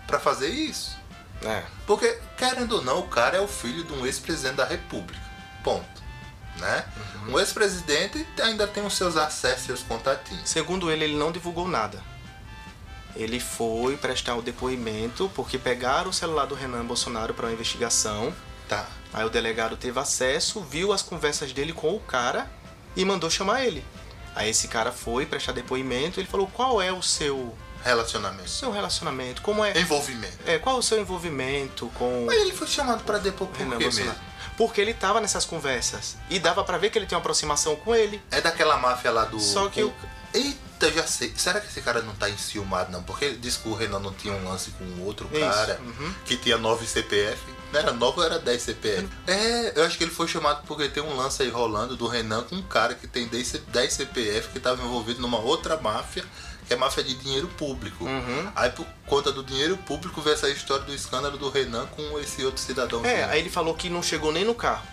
[0.06, 0.96] para fazer isso.
[1.44, 1.64] É.
[1.86, 5.22] Porque, querendo ou não, o cara é o filho de um ex-presidente da República.
[5.62, 6.02] Ponto.
[6.58, 6.84] Né?
[7.28, 10.48] Um ex-presidente ainda tem os seus acessos, seus contatinhos.
[10.48, 12.02] Segundo ele, ele não divulgou nada.
[13.14, 18.34] Ele foi prestar o depoimento porque pegaram o celular do Renan Bolsonaro para uma investigação.
[18.68, 18.86] Tá.
[19.12, 22.50] Aí o delegado teve acesso, viu as conversas dele com o cara
[22.96, 23.84] e mandou chamar ele.
[24.34, 28.48] Aí esse cara foi prestar depoimento, ele falou qual é o seu Relacionamento.
[28.48, 30.38] seu relacionamento, como é, Envolvimento.
[30.46, 33.76] é qual é o seu envolvimento com Mas ele foi chamado para depor por Renan
[33.76, 34.10] quê Bolsonaro?
[34.18, 34.32] mesmo?
[34.56, 37.94] Porque ele tava nessas conversas e dava pra ver que ele tem uma aproximação com
[37.94, 38.22] ele.
[38.30, 39.40] É daquela máfia lá do.
[39.40, 39.92] Só que o-
[40.32, 41.32] Eita, já sei.
[41.36, 43.02] Será que esse cara não tá enciumado, não?
[43.02, 46.14] Porque ele disse que o Renan não tinha um lance com outro Isso, cara uhum.
[46.24, 47.38] que tinha 9 CPF.
[47.72, 49.08] Não era 9 ou era 10 CPF?
[49.26, 52.42] É, eu acho que ele foi chamado porque tem um lance aí rolando do Renan
[52.42, 56.24] com um cara que tem 10 C- 10 CPF que tava envolvido numa outra máfia,
[56.66, 58.04] que é máfia de dinheiro público.
[58.04, 58.52] Uhum.
[58.54, 62.44] Aí, por conta do dinheiro público, veio essa história do escândalo do Renan com esse
[62.44, 63.04] outro cidadão.
[63.06, 64.86] É, aí ele falou que não chegou nem no carro.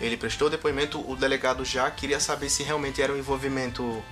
[0.00, 4.02] Ele prestou depoimento, o delegado já queria saber se realmente era um envolvimento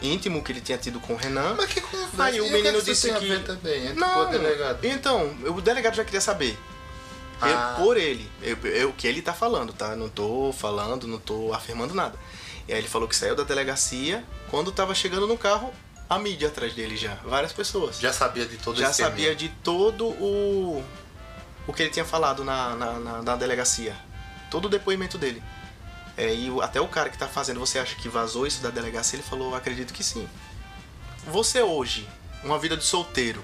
[0.00, 1.54] íntimo que ele tinha tido com o Renan.
[1.56, 2.24] Mas que conversa?
[2.24, 4.84] Aí o E menino que disse que- também, Não, o delegado.
[4.84, 6.58] então, o delegado já queria saber.
[7.44, 7.74] Eu- Ah.
[7.78, 9.94] por ele, eu, eu- o que ele tá falando, tá?
[9.96, 12.18] Não tô falando, não tô afirmando nada.
[12.68, 15.72] E aí ele falou que saiu da delegacia, quando tava chegando no carro,
[16.08, 17.98] a mídia atrás dele já, várias pessoas.
[17.98, 20.84] Já sabia de todo já sabia de todo o
[21.66, 23.96] o que ele tinha falado na, na, na- na delegacia.
[24.50, 25.42] Todo o depoimento dele.
[26.16, 29.16] É, e até o cara que tá fazendo, você acha que vazou isso da delegacia?
[29.16, 30.28] Ele falou, acredito que sim.
[31.26, 32.06] Você hoje,
[32.44, 33.42] uma vida de solteiro,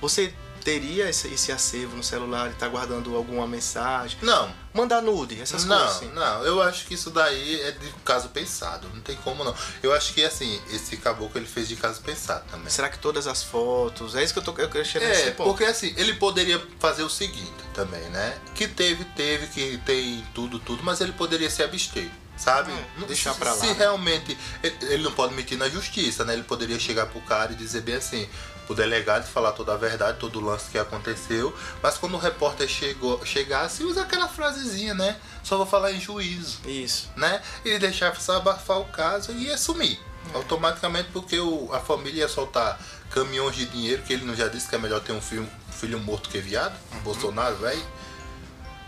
[0.00, 4.16] você teria esse, esse acervo no celular e tá guardando alguma mensagem?
[4.22, 6.10] Não, Mandar nude, essas não, coisas assim.
[6.12, 9.54] não, eu acho que isso daí é de caso pensado, não tem como não.
[9.82, 12.70] Eu acho que assim, esse caboclo ele fez de caso pensado também.
[12.70, 14.14] Será que todas as fotos?
[14.14, 15.50] É isso que eu tô eu chegar É, ponto.
[15.50, 18.38] porque assim, ele poderia fazer o seguinte também, né?
[18.54, 22.72] Que teve, teve, que tem tudo, tudo, mas ele poderia se abster, sabe?
[22.72, 23.74] É, Não- deixar se, pra lá, Se né?
[23.74, 24.38] realmente.
[24.62, 26.32] Ele, ele não pode mentir na justiça, né?
[26.32, 28.26] Ele poderia chegar pro cara e dizer bem assim,
[28.66, 32.68] pro delegado falar toda a verdade, todo o lance que aconteceu, mas quando o repórter
[32.68, 35.16] chegou, chegasse, usa aquela frasezinha, né?
[35.42, 37.10] Só vou falar em juízo Isso.
[37.16, 37.42] né?
[37.64, 39.98] E deixar só abafar o caso e ia sumir.
[40.34, 42.78] Automaticamente porque o, a família ia soltar
[43.10, 45.98] caminhões de dinheiro, que ele não já disse que é melhor ter um filho, filho
[45.98, 47.82] morto que viado, Bolsonaro, velho.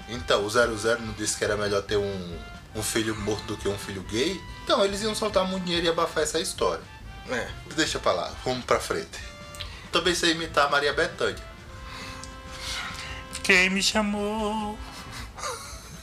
[0.08, 2.38] Então, o 00 não disse que era melhor ter um,
[2.74, 4.40] um filho morto do que um filho gay.
[4.62, 6.82] Então, eles iam soltar muito dinheiro e abafar essa história.
[7.28, 7.48] É.
[7.74, 9.18] Deixa pra lá, vamos pra frente.
[9.94, 11.40] Também sei imitar a Maria Bethânia.
[13.44, 14.76] Quem me chamou?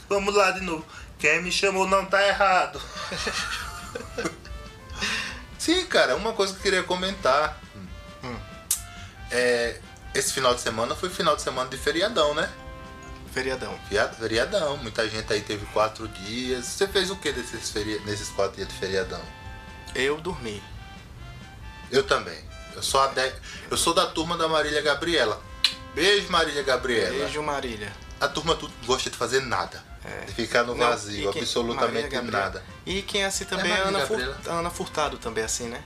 [0.08, 0.82] Vamos lá de novo.
[1.18, 2.80] Quem me chamou não tá errado.
[5.58, 7.60] Sim, cara, uma coisa que eu queria comentar.
[9.30, 9.78] É,
[10.14, 12.50] esse final de semana foi final de semana de feriadão, né?
[13.30, 13.78] Feriadão.
[14.18, 14.78] Feriadão.
[14.78, 16.64] Muita gente aí teve quatro dias.
[16.64, 18.00] Você fez o que desses, feria...
[18.06, 19.22] nesses quatro dias de feriadão?
[19.94, 20.62] Eu dormi.
[21.90, 22.51] Eu também.
[22.74, 23.32] Eu sou, de-
[23.70, 25.40] eu sou da turma da Marília Gabriela.
[25.94, 27.10] Beijo, Marília Gabriela.
[27.10, 27.92] Beijo, Marília.
[28.20, 29.82] A turma não gosta de fazer nada.
[30.04, 30.24] É.
[30.24, 32.64] De ficar no Não, vazio, e quem- absolutamente nada.
[32.84, 34.36] E quem é assim também É é, a Ana, Gabriela.
[34.46, 35.82] Ana Furtado também, assim, né?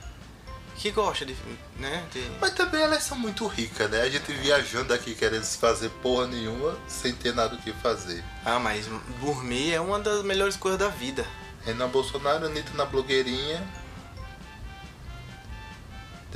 [0.75, 1.35] Que gosta de.
[1.77, 2.03] né?
[2.11, 4.01] de- Mas também elas são muito ricas, né?
[4.01, 8.23] A gente viajando aqui querendo se fazer porra nenhuma, sem ter nada o que fazer.
[8.45, 8.85] Ah, mas
[9.19, 11.25] dormir é uma das melhores coisas da vida.
[11.65, 13.67] Renan Bolsonaro, Anitta na blogueirinha.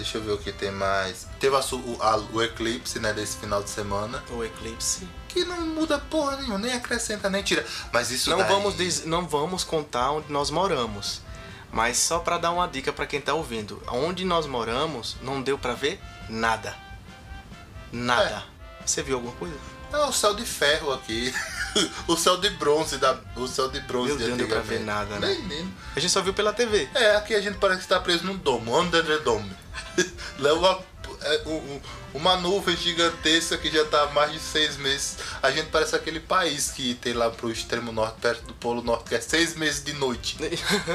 [0.01, 1.27] Deixa eu ver o que tem mais.
[1.39, 4.23] Teve a a- o eclipse, né, desse final de semana.
[4.31, 5.07] O eclipse.
[5.27, 7.63] Que não muda porra nenhuma, nem acrescenta, nem tira.
[7.93, 11.21] Mas isso Não daí- vamos, diz- não vamos contar onde nós moramos.
[11.71, 13.79] Mas só pra dar uma dica pra quem tá ouvindo.
[13.89, 16.75] Onde nós moramos, não deu pra ver nada.
[17.91, 18.43] Nada.
[18.83, 19.55] Você viu alguma coisa?
[19.93, 21.33] É o céu de ferro aqui.
[22.07, 23.17] o céu de bronze da.
[23.35, 25.27] O céu de bronze Meu de Deus, não deu pra ver nada, né?
[25.27, 25.73] Menino.
[25.95, 26.87] A gente só viu pela TV.
[26.93, 29.51] É, aqui a gente parece que tá preso num domo, under the dome.
[30.39, 30.79] Leva uma,
[31.23, 31.81] é, um- um-
[32.13, 35.17] uma nuvem gigantesca que já tá há mais de seis meses.
[35.41, 39.09] A gente parece aquele país que tem lá pro extremo norte, perto do Polo Norte,
[39.09, 40.37] que é seis meses de noite.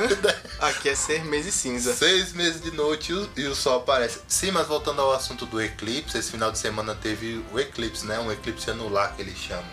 [0.60, 1.94] Aqui é seis meses cinza.
[1.94, 4.20] Seis meses de noite e o, e o sol aparece.
[4.28, 8.18] Sim, mas voltando ao assunto do eclipse, esse final de semana teve o eclipse, né?
[8.18, 9.64] Um eclipse anular que eles chamam.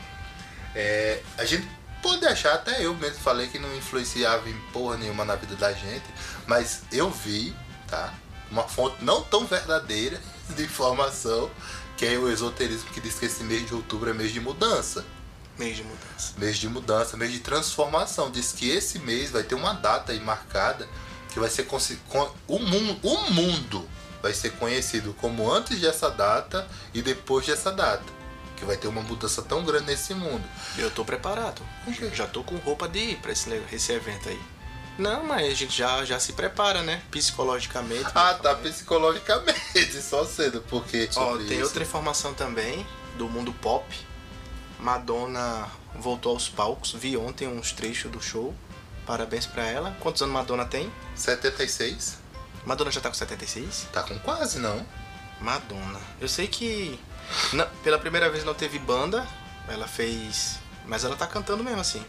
[0.76, 1.68] É, a gente
[2.02, 5.72] pode achar, até eu mesmo falei que não influenciava em porra nenhuma na vida da
[5.72, 6.06] gente,
[6.48, 7.56] mas eu vi,
[7.88, 8.14] tá?
[8.52, 11.50] Uma fonte não tão verdadeira de informação,
[11.98, 15.06] que é o esoterismo que diz que esse mês de outubro é mês de mudança.
[15.58, 16.34] Mês de mudança.
[16.38, 18.32] Mês de mudança, mês de transformação.
[18.32, 20.88] Diz que esse mês vai ter uma data aí marcada
[21.30, 21.68] que vai ser
[22.48, 23.88] o mundo, o mundo
[24.22, 28.04] vai ser conhecido como antes dessa data e depois dessa data.
[28.56, 30.44] Que vai ter uma mudança tão grande nesse mundo.
[30.78, 31.62] Eu tô preparado.
[32.14, 34.40] Já tô com roupa de ir pra esse, esse evento aí.
[34.98, 37.02] Não, mas a gente já, já se prepara, né?
[37.10, 38.06] Psicologicamente.
[38.14, 41.64] Ah, tá psicologicamente, só cedo, porque Ó, tem isso.
[41.64, 42.86] outra informação também
[43.18, 43.86] do mundo pop.
[44.80, 46.92] Madonna voltou aos palcos.
[46.94, 48.54] Vi ontem uns trechos do show.
[49.06, 49.96] Parabéns pra ela.
[50.00, 50.92] Quantos anos Madonna tem?
[51.16, 52.18] 76?
[52.66, 53.88] Madonna já tá com 76?
[53.92, 54.86] Tá com quase, não.
[55.42, 56.00] Madonna.
[56.22, 57.00] Eu sei que
[57.52, 59.28] não- pela primeira vez não teve banda.
[59.68, 60.60] Ela fez.
[60.86, 62.04] Mas ela tá cantando mesmo assim.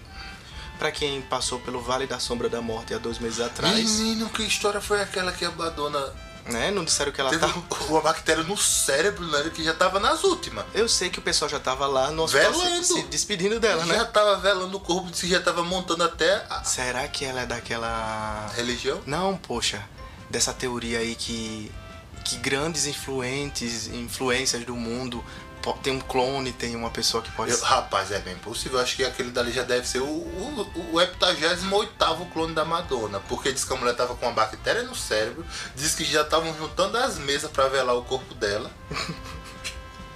[0.85, 4.43] Pra quem passou pelo Vale da Sombra da Morte há dois meses atrás, Menino, que
[4.43, 6.13] história foi aquela que a Madonna
[6.45, 6.71] né?
[6.71, 7.55] Não disseram que ela teve tá.
[7.89, 9.51] uma bactéria no cérebro, né?
[9.55, 10.67] Que já tava nas últimas.
[10.75, 12.85] Eu sei que o pessoal já tava lá no hospital se, Velando.
[12.85, 14.05] se despedindo dela, já né?
[14.05, 18.53] tava velando o corpo, já tava montando até a Será que ela é daquela.
[18.55, 19.01] religião.
[19.07, 19.83] Não, poxa,
[20.29, 21.73] dessa teoria aí que
[22.25, 25.23] que grandes influentes, influências do mundo
[25.73, 28.79] tem um clone, tem uma pessoa que pode Eu- rapaz, é bem possível.
[28.79, 31.93] Acho que aquele dali já deve ser o, o, o 88
[32.33, 33.21] clone da Madonna.
[33.29, 35.45] Porque diz que a mulher tava com uma bactéria no cérebro.
[35.75, 38.71] Diz que já estavam juntando as mesas pra velar o corpo dela.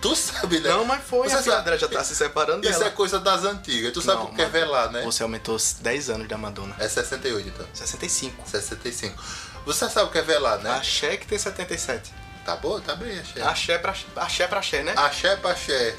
[0.01, 0.69] tu sabe, né?
[0.71, 2.91] Não, mas foi, Você a sabe- já tá se separando Isso dela.
[2.91, 3.93] é coisa das antigas.
[3.93, 5.03] Tu sabe o que é velar, né?
[5.03, 6.75] Você aumentou 10 anos da Madonna.
[6.79, 7.67] É 68, então.
[7.73, 8.49] 65.
[8.49, 9.23] 65.
[9.67, 10.71] Você sabe o que é velar, né?
[10.71, 12.13] Axé que tem 77.
[12.49, 13.43] Tá bom, tá bem, axé.
[13.43, 14.95] Axé pra, axé pra axé, né?
[14.97, 15.95] Axé pra axé.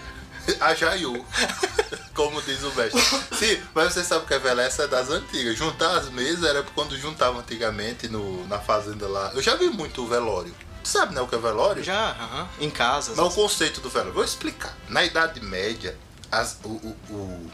[0.60, 1.24] Ajaiu.
[2.16, 3.00] Como diz o mestre.
[3.38, 4.66] Sim, mas você sabe o que é velar?
[4.66, 5.56] Essa é das antigas.
[5.56, 9.32] Juntar as mesas era quando juntavam antigamente no, na fazenda lá.
[9.36, 10.52] Eu já vi muito o velório.
[10.84, 11.84] Tu sabe, né, o que é velório?
[11.84, 12.50] Já, aham.
[12.60, 13.14] Em casa.
[13.16, 14.14] Mas o conceito do velório.
[14.14, 14.76] Vou explicar.
[14.88, 15.96] Na Idade Média,
[16.32, 17.52] as, o, o- o-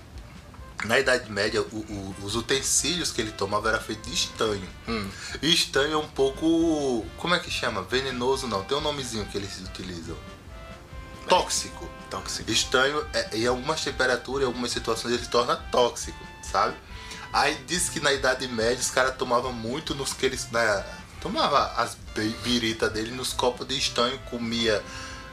[0.83, 4.67] na Idade Média, o- o- os utensílios que ele tomava era feito de estanho.
[4.87, 5.07] Hum.
[5.41, 7.05] E estanho é um pouco.
[7.17, 7.81] Como é que chama?
[7.83, 8.63] Venenoso não.
[8.63, 10.17] Tem um nomezinho que eles utilizam.
[11.27, 11.89] Tóxico.
[12.09, 12.51] Tóxico.
[12.51, 16.75] Estanho, é, em algumas temperaturas, em algumas situações, ele se torna tóxico, sabe?
[17.33, 20.49] Aí diz que na Idade Média os caras tomavam muito nos que eles.
[20.51, 20.83] Na,
[21.19, 24.81] tomava as bi- birita dele nos copos de estanho, comia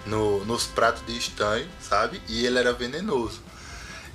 [0.07, 2.23] no- nos pratos de estanho, sabe?
[2.27, 3.41] E ele era venenoso.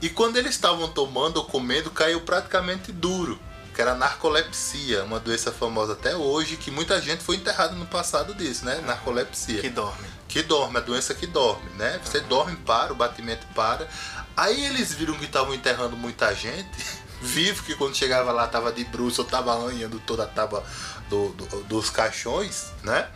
[0.02, 3.40] E quando eles estavam tomando ou comendo, caiu praticamente duro.
[3.74, 8.34] Que era narcolepsia, uma doença famosa até hoje, que muita gente foi enterrada no passado
[8.34, 8.82] disso, né?
[8.86, 10.08] Narcolepsia Que dorme.
[10.28, 12.00] que dorme, a doença que dorme, né?
[12.04, 13.88] Você dorme, para, o batimento para.
[14.36, 16.70] Aí eles viram que estavam enterrando muita gente,
[17.22, 20.64] vivo, que quando chegava lá tava de bruxo, ou tava arranhando toda a tábua
[21.08, 23.08] do- do- dos caixões, né?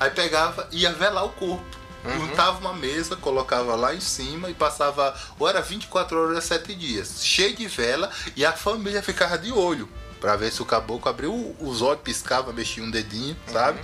[0.00, 1.78] Aí pegava e ia velar o corpo.
[2.04, 6.74] Juntava uma mesa, colocava lá em cima e passava, ou era 24 horas ou 7
[6.74, 9.88] dias, cheio de vela e a família ficava de olho
[10.20, 13.80] pra ver se o caboclo abriu os olhos, piscava, mexia um dedinho, sabe?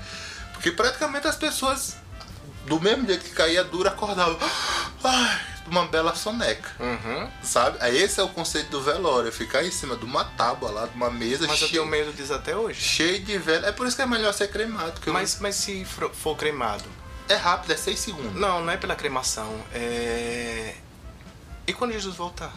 [0.52, 1.96] Porque praticamente as pessoas
[2.66, 4.36] do mesmo jeito que caía duro, acordava.
[5.02, 6.70] Ai, uma bela soneca.
[6.78, 7.30] Uhum.
[7.42, 7.78] Sabe?
[7.80, 10.94] Aí esse é o conceito do velório, ficar em cima de uma tábua lá, de
[10.94, 12.80] uma mesa Mas eu cheia, tenho medo disso até hoje.
[12.80, 13.66] cheia de velho.
[13.66, 16.84] É por isso que é melhor ser cremado, que Mas, mas se for cremado?
[17.28, 18.34] É rápido, é 6 segundos.
[18.34, 19.52] Não, não é pela cremação.
[19.72, 20.74] É.
[21.66, 22.52] E quando Jesus voltar?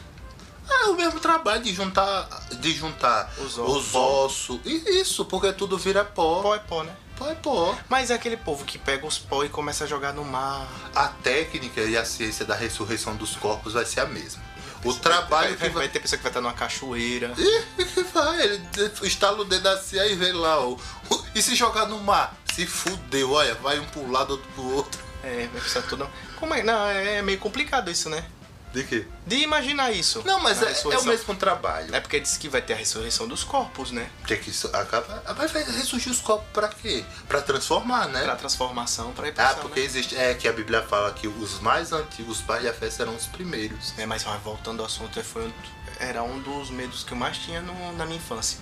[0.69, 4.59] É o mesmo trabalho de juntar, de juntar Os os, ossos.
[4.63, 6.41] E isso, porque tudo vira pó.
[6.41, 6.95] Pó é pó, né?
[7.17, 7.75] Pó é pó.
[7.89, 10.67] Mas é aquele povo que pega os pó e começa a jogar no mar.
[10.95, 14.41] A técnica e a ciência da ressurreição dos corpos vai ser a mesma.
[14.83, 15.89] O trabalho vai, que vai, vai.
[15.89, 17.33] ter pessoa que vai estar numa cachoeira.
[17.75, 18.61] Que vai, ele
[19.03, 20.59] estala o dedo assim aí vê lá.
[20.59, 20.77] ó.
[21.35, 22.35] E se jogar no mar?
[22.53, 25.01] Se fudeu, olha, vai um pro lado, outro pro outro.
[25.23, 26.09] É, vai precisar tudo.
[26.37, 26.63] Como é?
[26.63, 28.25] Não, é meio complicado isso, né?
[28.71, 29.07] De quê?
[29.25, 30.21] De imaginar isso.
[30.25, 31.93] Não, mas é, é o mesmo trabalho.
[31.95, 34.09] É porque diz que vai ter a ressurreição dos corpos, né?
[34.27, 35.23] Tem que isso acaba.
[35.35, 37.03] Mas vai ressurgir os corpos pra quê?
[37.27, 38.21] Pra transformar, né?
[38.23, 39.85] Pra transformação, pra ir Ah, porque né?
[39.87, 40.15] existe.
[40.15, 43.93] É que a Bíblia fala que os mais antigos pais da fé serão os primeiros.
[43.97, 45.53] É, mas mas voltando ao assunto, foi, um-
[45.99, 48.59] era um dos medos que eu mais tinha no- na minha infância.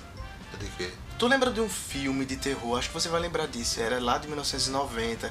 [0.58, 0.90] De quê?
[1.20, 2.78] Tu lembra de um filme de terror?
[2.80, 3.82] Acho que você vai lembrar disso.
[3.82, 5.30] Era lá de 1990.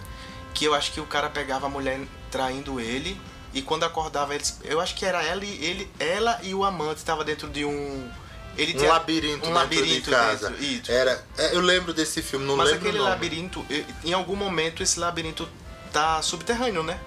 [0.53, 2.01] Que eu acho que o cara pegava a mulher
[2.31, 3.20] traindo ele.
[3.57, 6.99] E quando acordava, eles, eu acho que era ela e ele, ela e o amante
[6.99, 8.07] estava dentro de um.
[8.55, 10.51] Ele Um labirinto um labirinto de casa.
[10.51, 10.93] dentro.
[10.93, 13.65] Era, é, eu lembro desse filme, não Mas lembro aquele labirinto,
[14.05, 15.49] em algum momento esse labirinto
[15.91, 17.01] tá subterrâneo, né?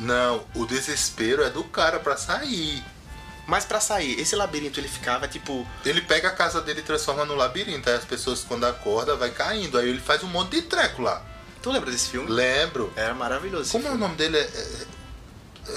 [0.00, 2.82] Não, o desespero é do cara pra sair.
[3.46, 5.64] Mas pra sair, esse labirinto ele ficava tipo.
[5.84, 7.88] Ele pega a casa dele e transforma no labirinto.
[7.88, 9.78] Aí as pessoas, quando acordam, vai caindo.
[9.78, 11.24] Aí ele faz um monte de treco lá.
[11.62, 12.28] Tu lembra desse filme?
[12.28, 12.92] Lembro.
[12.96, 13.70] Era maravilhoso.
[13.70, 14.38] Como é o nome dele?
[14.38, 15.05] É- é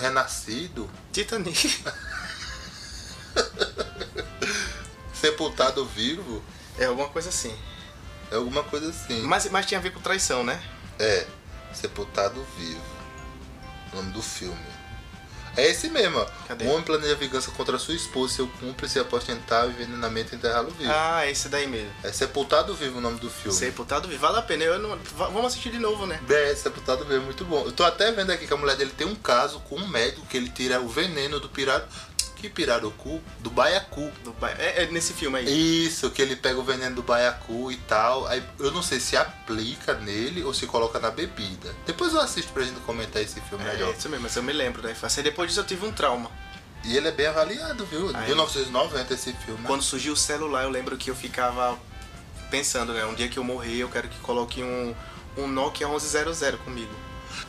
[0.02, 0.90] Renascido?
[1.12, 1.84] Titanic.
[5.14, 6.44] Sepultado vivo?
[6.78, 7.56] É alguma coisa assim.
[8.32, 9.22] É alguma coisa assim.
[9.22, 10.62] Mas, mas tinha a ver com traição, né?
[10.98, 11.26] É,
[11.74, 12.82] Sepultado Vivo.
[13.92, 14.79] O nome do filme.
[15.58, 16.26] É esse mesmo, ó.
[16.47, 16.66] Cadê?
[16.66, 20.72] O homem planeja vingança contra sua esposa, seu cúmplice após tentar o envenenamento e enterrá-lo
[20.72, 20.91] vivo.
[20.93, 21.91] Ah, esse daí mesmo.
[22.04, 23.58] É Sepultado Vivo o nome do filme.
[23.58, 24.22] Sepultado vivo.
[24.22, 24.64] Vale a pena.
[24.64, 24.97] Eu não...
[25.16, 26.20] va- Vamos assistir de novo, né?
[26.30, 27.64] É, Sepultado Vivo, muito bom.
[27.66, 30.26] Eu tô até vendo aqui que a mulher dele tem um caso com um médico
[30.28, 31.86] que ele tira o veneno do pirado.
[32.40, 33.22] Que pirarucu?
[33.40, 34.10] Do baiacu.
[34.24, 35.86] Do ba- É, é nesse filme aí.
[35.86, 38.26] Isso, que ele pega o veneno do baiacu e tal.
[38.28, 41.76] Aí eu não sei se aplica nele ou se coloca na bebida.
[41.86, 43.94] Depois eu assisto pra gente comentar esse filme É, melhor.
[43.94, 45.22] isso mesmo, mas eu me lembro da infância.
[45.22, 46.32] Depois disso eu tive um trauma.
[46.86, 48.10] E ele é bem avaliado, viu?
[48.16, 48.28] Aí.
[48.28, 49.62] 1990 esse filme.
[49.68, 51.78] Quando surgiu o celular, eu lembro que eu ficava
[52.50, 53.06] pensando, né?
[53.06, 54.96] Um dia que eu morrer, eu quero que coloque um,
[55.38, 56.92] um Nokia 1100 comigo.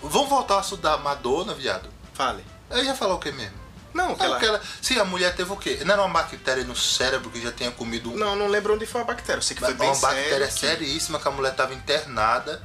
[0.03, 1.89] Vamos voltar assunto da Madonna, viado.
[2.13, 2.45] Fale.
[2.69, 3.60] Eu ia falar o que mesmo?
[3.93, 4.39] Não, aquela...
[4.39, 4.61] que ela...
[4.81, 5.81] Sim, a mulher teve o quê?
[5.85, 9.01] Não era uma bactéria no cérebro que já tinha comido Não, não lembro onde foi
[9.01, 9.39] a bactéria.
[9.39, 12.63] Eu sei que foi bem uma bactéria que- seríssima que a mulher tava internada,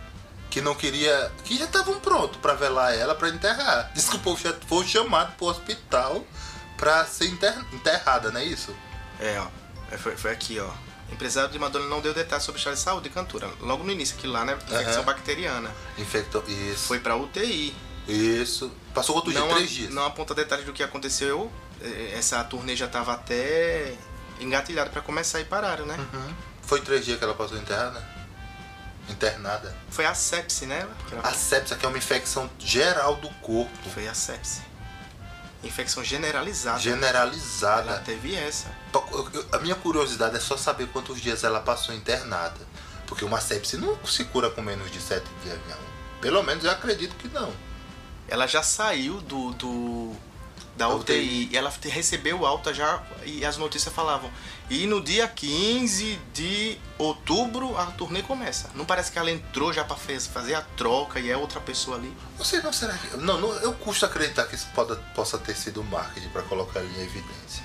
[0.50, 1.32] que não queria.
[1.44, 3.92] que já estavam prontos pra velar ela pra enterrar.
[3.94, 6.26] Diz que o povo já foi chamado pro hospital
[6.78, 7.26] pra ser
[7.72, 8.76] enterrada, não é isso?
[9.20, 9.48] É, ó.
[9.92, 10.70] É, Foi, foi aqui, ó.
[11.12, 13.48] Empresário de Madonna não deu detalhes sobre o estado de saúde e cantora.
[13.62, 14.54] Logo no início, aquilo lá, né?
[14.68, 15.04] Infecção Aham.
[15.04, 15.72] bacteriana.
[15.98, 16.44] Infectou.
[16.48, 16.88] Isso.
[16.88, 17.76] Foi pra UTI.
[18.08, 18.72] Isso.
[18.94, 19.94] Passou outro dia, não, três a- dias.
[19.94, 21.52] não aponta detalhes do que aconteceu.
[21.82, 23.96] É, Essa turnê já tava até
[24.40, 25.98] engatilhada pra começar e pararam, né?
[26.14, 26.34] Uhum.
[26.62, 28.04] Foi três dias que ela passou enterrada?
[29.10, 29.76] Internada.
[29.90, 30.88] Foi a sepse, né?
[31.12, 33.90] ela- A sepsia, que é uma infecção geral do corpo.
[33.94, 34.62] Foi a sepse.
[35.64, 36.76] Infecção generalizada.
[36.76, 38.00] Ela Generalizada.
[38.06, 38.68] teve essa.
[39.52, 42.60] A minha curiosidade é só saber quantos dias ela passou internada.
[43.08, 45.78] Porque uma sepse não se cura com menos de sete dias, não.
[46.22, 47.52] Pelo menos eu acredito que não.
[48.28, 50.12] Ela já saiu do, do
[50.76, 51.02] da UTI.
[51.16, 51.50] UTI.
[51.52, 54.30] E ela recebeu alta já e as notícias falavam.
[54.70, 58.70] E no dia 15 de outubro a turnê começa.
[58.76, 61.98] Não parece que ela entrou já pra fez- fazer a troca e é outra pessoa
[61.98, 62.12] ali.
[62.38, 63.16] Não sei, não será que.
[63.18, 67.02] Não, não eu custo acreditar que isso pode, possa ter sido marketing pra colocar em
[67.04, 67.64] evidência.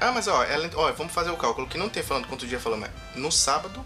[0.00, 2.60] Ah, mas ó, ela, ó, vamos fazer o cálculo que não tem falando quanto dia
[2.60, 3.84] falando, mas no sábado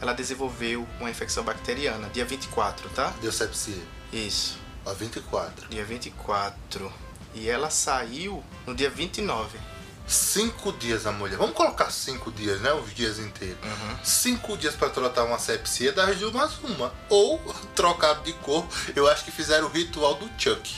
[0.00, 3.12] ela desenvolveu uma infecção bacteriana, dia 24, tá?
[3.20, 3.82] Deu sepsia.
[4.12, 5.68] Isso, Ó, 24.
[5.68, 6.92] dia 24.
[7.34, 9.58] E ela saiu no dia 29.
[10.06, 11.36] Cinco dias a mulher.
[11.36, 12.72] Vamos colocar cinco dias, né?
[12.72, 13.58] Os dias inteiros.
[13.64, 13.98] Uhum.
[14.04, 16.94] Cinco dias pra tratar uma sepsia das duas uma.
[17.08, 17.38] Ou
[17.74, 18.72] trocado de corpo.
[18.94, 20.76] Eu acho que fizeram o ritual do Chuck.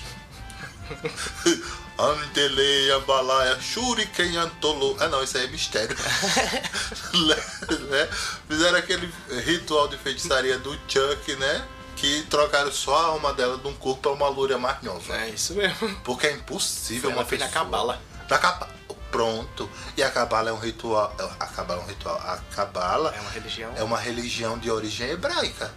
[1.99, 4.97] Anteleia, balaia, shuriken, antolo.
[4.99, 5.95] Ah não, isso aí é mistério.
[7.91, 8.09] né?
[8.49, 9.13] Fizeram aquele
[9.45, 11.69] ritual de feitiçaria do Chuck, né?
[12.01, 15.15] Que trocaram só a alma dela de um corpo pra uma loura marnhosa.
[15.17, 15.95] É isso mesmo.
[16.05, 17.65] Porque é impossível Ela uma fez na pessoa...
[17.65, 18.03] cabala.
[18.31, 18.69] Na caba...
[19.11, 19.69] Pronto.
[19.97, 21.13] E a cabala é um ritual...
[21.41, 22.17] A cabala é um ritual.
[22.19, 23.73] A cabala É uma religião.
[23.77, 25.73] é uma religião de origem hebraica.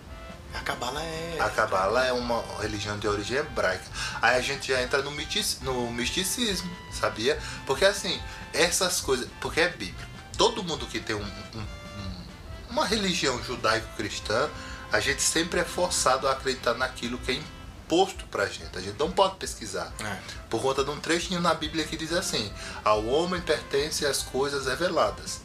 [0.54, 1.38] A cabala é.
[1.40, 3.86] A cabala é uma religião de origem hebraica.
[4.22, 7.40] Aí a gente já entra no, mitic, no misticismo, sabia?
[7.66, 8.22] Porque assim,
[8.54, 9.30] essas coisas.
[9.40, 10.12] Porque é bíblico.
[10.38, 11.66] Todo mundo que tem um, um,
[12.70, 14.50] uma religião judaico-cristã,
[14.92, 18.78] a gente sempre é forçado a acreditar naquilo que é imposto pra gente.
[18.78, 19.92] A gente não pode pesquisar.
[20.00, 20.18] É.
[20.50, 22.52] Por conta de um trechinho na Bíblia que diz assim:
[22.84, 25.42] Ao homem pertencem as coisas reveladas.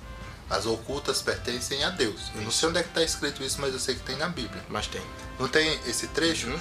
[0.49, 2.31] As ocultas pertencem a Deus.
[2.35, 4.29] Eu não sei onde é que está escrito isso, mas eu sei que tem na
[4.29, 4.65] Bíblia.
[4.69, 5.03] Mas tem.
[5.41, 6.47] Não tem esse trecho?
[6.47, 6.61] Uhum.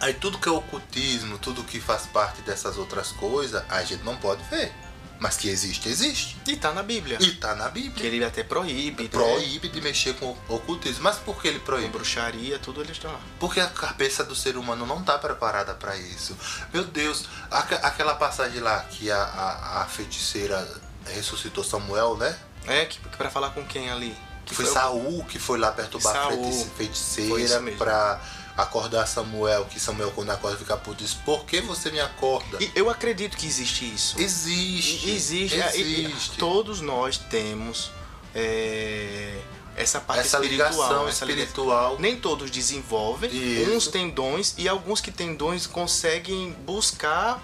[0.00, 4.16] Aí tudo que é ocultismo, tudo que faz parte dessas outras coisas, a gente não
[4.16, 4.72] pode ver.
[5.20, 6.36] Mas que existe, existe.
[6.46, 7.18] E tá na Bíblia.
[7.20, 8.06] E tá na Que Bíblia.
[8.06, 9.02] ele até proíbe.
[9.04, 9.08] né?
[9.10, 11.02] Proíbe de mexer com ocultismo.
[11.04, 11.88] Mas por que ele Com proíbe?
[11.90, 13.20] bruxaria, tudo eles estão lá.
[13.38, 16.34] Porque a cabeça do ser humano não tá preparada para isso.
[16.72, 20.66] Meu Deus, aque- aquela passagem lá que a, a, a feiticeira
[21.06, 22.34] ressuscitou Samuel, né?
[22.66, 24.16] É, que, que pra falar com quem ali?
[24.46, 26.52] Que foi o- Saul que foi lá perturbar a Saul.
[26.52, 28.20] Foi feiticeira pra
[28.62, 32.58] acordar Samuel, que Samuel quando acorda fica puto diz, por que você me acorda?
[32.62, 34.20] E eu acredito que existe isso.
[34.20, 35.10] Existe.
[35.10, 35.60] Existe.
[35.60, 36.36] é, Existe.
[36.38, 37.90] todos nós temos
[38.34, 39.38] é,
[39.76, 40.70] essa parte Essa espiritual.
[40.70, 41.44] ligação essa ligação.
[41.44, 41.96] espiritual.
[41.98, 43.70] Nem todos desenvolvem, Isso.
[43.70, 47.42] uns têm dons e alguns que têm dons conseguem buscar.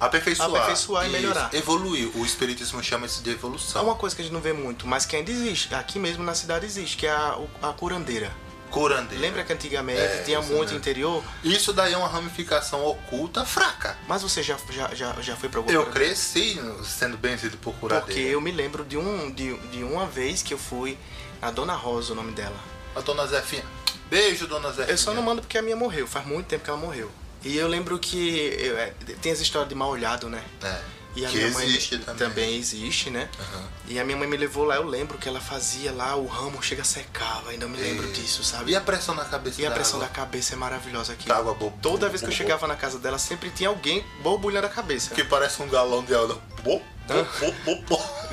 [0.00, 0.48] Aperfeiçoar.
[0.50, 1.52] Aperfeiçoar e melhorar.
[1.52, 2.10] Evoluir.
[2.16, 3.82] O espiritismo chama isso de É evolução.
[3.84, 5.74] uma coisa que a gente não vê muito, mas que ainda existe.
[5.74, 8.30] Aqui mesmo na cidade existe, que é a, a curandeira.
[8.70, 9.20] Curandeira.
[9.20, 11.22] Lembra que antigamente É, tinha muito interior?
[11.42, 13.96] Isso daí é uma ramificação oculta fraca.
[14.06, 18.06] Mas você já, já, já, já foi pra Eu cresci sendo benzido por curadeira.
[18.06, 20.98] Porque eu me lembro de, um, de, de uma vez que eu fui
[21.40, 22.56] na Dona Rosa, o nome dela.
[22.94, 23.64] A dona Zefinha.
[24.10, 24.92] Beijo, dona Zefinha.
[24.94, 27.10] Eu só não mando porque a minha morreu, faz muito tempo que ela morreu.
[27.44, 28.92] E eu lembro que eu- é,
[29.22, 30.42] tem essa história de mal olhado, né?
[30.62, 30.80] É.
[31.18, 32.56] E a que minha mãe existe também.
[32.56, 33.28] existe, né?
[33.40, 33.64] Aham.
[33.88, 36.62] E a minha mãe me levou lá, eu lembro que ela fazia lá, o ramo
[36.62, 38.72] chega secava, ainda me lembro E- disso, sabe?
[38.72, 40.08] E a pressão na cabeça E a pressão água?
[40.08, 41.30] da cabeça é maravilhosa aqui.
[41.32, 44.70] Água bo- Toda vez que eu chegava na casa dela, sempre tinha alguém borbulhando a
[44.70, 45.14] cabeça.
[45.14, 46.40] Que parece um galão de água.
[46.62, 46.82] Bo.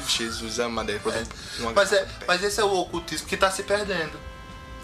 [0.07, 0.91] Jesus amado.
[0.91, 0.99] é
[1.59, 4.19] uma Mas, é, mas esse é o ocultismo que tá se perdendo.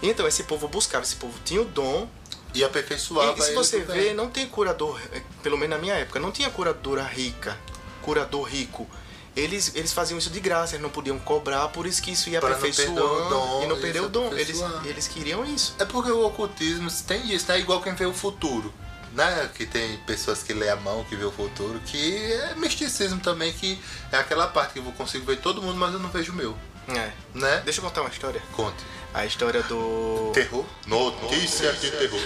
[0.02, 2.08] Então, esse povo buscava, esse povo tinha o dom.
[2.54, 6.20] E aperfeiçoava E, se você vê, não tem curador, eh, pelo menos na minha época,
[6.20, 7.56] não tinha curadora rica,
[8.02, 8.88] curador rico.
[9.34, 12.38] Eles, eles faziam isso de graça, eles não podiam cobrar, por isso que isso ia
[12.38, 14.30] Pra não aperfeiçoando dom, e não perder o dom.
[14.34, 15.74] Eles, eles queriam isso.
[15.78, 17.58] É porque o ocultismo tem isso, né?
[17.58, 18.72] Igual quem vê o futuro.
[19.14, 19.50] Né?
[19.54, 23.52] Que tem pessoas que lê a mão, que vê o futuro, que é misticismo também,
[23.52, 23.78] que
[24.10, 26.56] é aquela parte que eu consigo ver todo mundo, mas eu não vejo o meu.
[26.88, 27.12] É.
[27.34, 27.62] Né?
[27.64, 28.42] Deixa eu contar uma história.
[28.52, 28.84] Conte.
[29.14, 30.30] A história do.
[30.32, 30.64] Terror?
[30.86, 32.20] Notícia de terror.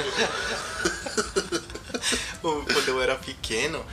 [2.41, 3.85] Quando eu era pequeno,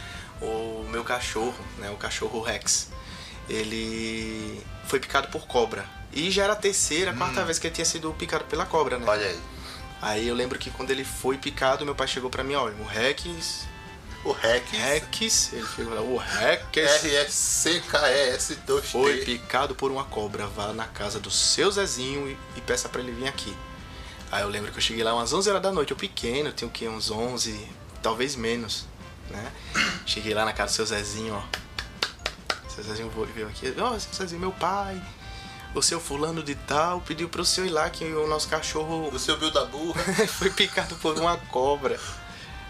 [0.43, 2.89] o meu cachorro, né, o cachorro Rex,
[3.49, 5.85] ele foi picado por cobra.
[6.11, 8.99] E já era a terceira, a quarta vez que ele tinha sido picado pela cobra,
[8.99, 9.05] né?
[9.07, 9.39] Olha aí.
[10.01, 12.85] Aí eu lembro que quando ele foi picado, meu pai chegou pra mim, olha, o
[12.85, 13.65] Rex,
[14.23, 14.71] O Rex.
[14.71, 21.19] Rex, ele lá, o Rex R-S-C-K-E-S 2 foi picado por uma cobra, vá na casa
[21.19, 23.55] do seu Zezinho e, e peça pra ele vir aqui.
[24.31, 26.53] Aí eu lembro que eu cheguei lá umas 11 horas da noite, eu pequeno, eu
[26.53, 26.87] tinha o quê?
[26.87, 27.67] Uns 11,
[28.01, 28.85] talvez menos,
[29.29, 29.51] né?
[30.05, 32.69] Cheguei lá na casa do seu Zezinho, ó.
[32.69, 35.01] Seu Zezinho veio aqui, ó, seu Zezinho, meu pai,
[35.75, 39.17] o seu fulano de tal pediu pro senhor ir lá que o nosso cachorro O
[39.17, 40.01] seu Bill da Burra.
[40.27, 41.99] foi picado por uma cobra.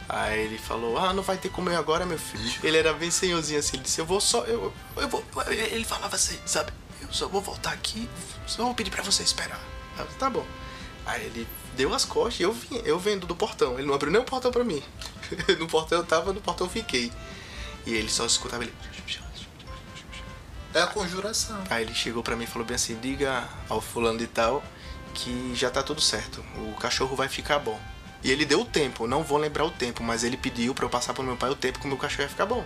[0.07, 2.59] Aí ele falou, ah, não vai ter como eu agora, meu filho.
[2.61, 5.23] Ele era bem senhorzinho assim, ele disse, eu vou só, eu, eu vou.
[5.47, 6.71] Ele falava assim, sabe?
[7.01, 8.09] Eu só vou voltar aqui,
[8.45, 9.59] só vou pedir pra você esperar.
[9.97, 10.45] Eu, tá bom.
[11.05, 13.77] Aí ele deu as costas e eu vim, eu vendo do portão.
[13.77, 14.83] Ele não abriu nem o portão pra mim.
[15.59, 17.11] no portão eu tava, no portão eu fiquei.
[17.85, 18.73] E ele só escutava ele.
[20.73, 21.63] É a conjuração.
[21.69, 24.63] Aí ele chegou pra mim e falou bem assim: diga ao fulano de tal
[25.13, 27.79] que já tá tudo certo, o cachorro vai ficar bom.
[28.23, 30.89] E ele deu o tempo, não vou lembrar o tempo, mas ele pediu pra eu
[30.89, 32.65] passar pro meu pai o tempo que o meu cachorro ia ficar bom.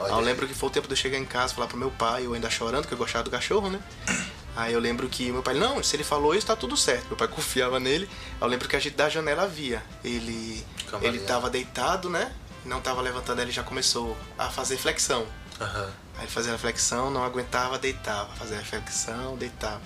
[0.00, 1.78] Olha Aí eu lembro que foi o tempo de eu chegar em casa, falar pro
[1.78, 3.80] meu pai, eu ainda chorando, que eu gostava do cachorro, né?
[4.56, 7.06] Aí eu lembro que meu pai, não, se ele falou isso, tá tudo certo.
[7.06, 8.10] Meu pai confiava nele.
[8.40, 9.84] Eu lembro que a gente da janela via.
[10.02, 11.18] Ele, Cambaleando.
[11.18, 12.32] ele tava deitado, né?
[12.64, 15.26] Não tava levantando, ele já começou a fazer flexão.
[15.60, 15.90] Aham.
[16.16, 18.34] Aí ele fazia a flexão, não aguentava, deitava.
[18.36, 19.80] Fazia a flexão, deitava.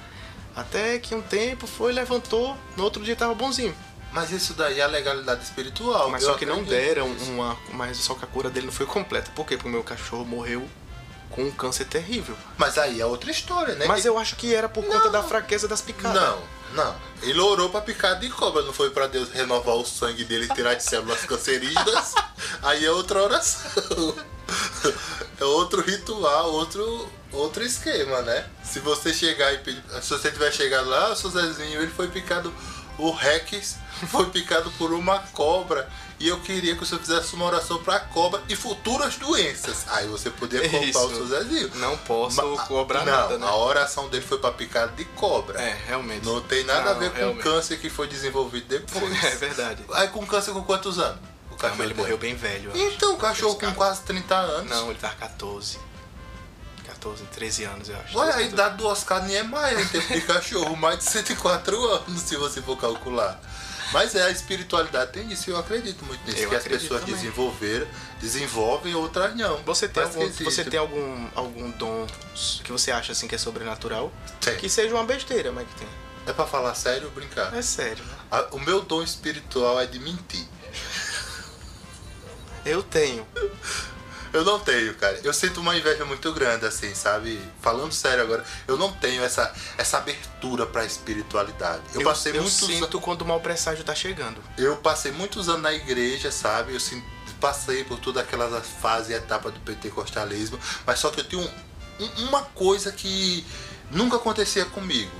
[0.55, 3.75] Até que um tempo foi, levantou, no outro dia tava bonzinho.
[4.13, 6.11] Mas isso daí é a legalidade espiritual.
[6.11, 7.57] Mas só que não deram uma.
[7.73, 9.31] Mas só que a cura dele não foi completa.
[9.35, 9.57] Por quê?
[9.57, 10.69] Porque o meu cachorro morreu
[11.31, 12.37] com um câncer terrível.
[12.59, 13.87] Mas aí é outra história, né?
[13.87, 15.13] Mas eu acho que era por conta Não.
[15.13, 16.21] da fraqueza das picadas.
[16.23, 16.43] Não,
[16.73, 16.95] não.
[17.23, 20.55] Ele orou pra picada de cobra, não foi pra Deus renovar o sangue dele e
[20.55, 22.15] tirar de células cancerígenas.
[22.63, 24.17] Aí é outra oração.
[25.41, 28.47] É outro ritual, outro, outro esquema, né?
[28.63, 29.83] Se você chegar e pedir.
[30.03, 32.53] Se você tiver chegado lá, seu Zezinho, ele foi picado
[32.99, 33.77] o Rex
[34.09, 35.89] foi picado por uma cobra
[36.23, 39.85] e eu queria que você fizesse uma oração pra cobra e futuras doenças.
[39.89, 40.99] Aí você podia comprar Isso.
[41.07, 41.71] o seu Zezinho.
[41.75, 43.47] Não posso Ma- cobrar não, nada, né?
[43.47, 45.61] a oração dele foi pra picada de cobra.
[45.61, 46.25] É, realmente.
[46.25, 47.43] Não tem nada a Não, ver com realmente.
[47.43, 49.03] câncer que foi desenvolvido depois.
[49.25, 49.85] É verdade.
[49.93, 51.19] Aí com câncer com quantos anos?
[51.49, 52.71] O Não, cachorro mas ele morreu bem velho.
[52.75, 54.71] Então, o cachorro com quase 30 anos.
[54.71, 55.79] Não, ele tava 14.
[56.85, 58.17] 14, 13 anos, eu acho.
[58.17, 58.55] Olha, a 13, 14.
[58.55, 62.77] idade do Oscar Niemeyer em tempo de cachorro, mais de 104 anos, se você for
[62.77, 63.41] calcular.
[63.93, 66.43] Mas é, a espiritualidade tem isso, eu acredito muito nisso.
[66.43, 67.15] Eu que as pessoas também.
[67.15, 67.87] desenvolveram,
[68.19, 69.59] desenvolvem, outras não.
[69.65, 72.07] Você tem, algum, você tem algum, algum dom
[72.65, 74.13] que você acha assim que é sobrenatural?
[74.41, 74.57] Tem.
[74.57, 75.89] Que seja uma besteira, mas que tem.
[76.27, 77.55] É pra falar sério ou brincar?
[77.55, 78.47] É sério, né?
[78.53, 80.47] O meu dom espiritual é de mentir.
[82.65, 83.27] Eu tenho.
[84.33, 85.21] Eu não tenho, cara.
[85.23, 87.39] Eu sinto uma inveja muito grande, assim, sabe?
[87.61, 91.83] Falando sério agora, eu não tenho essa, essa abertura pra espiritualidade.
[91.95, 94.43] Eu, passei eu muitos sinto quando o mau presságio tá chegando.
[94.57, 96.73] Eu passei muitos anos na igreja, sabe?
[96.75, 97.03] Eu sim-
[97.41, 102.05] passei por toda aquela fase e etapa do pentecostalismo, mas só que eu tinha um-
[102.05, 103.45] um- uma coisa que
[103.91, 105.11] nunca acontecia comigo.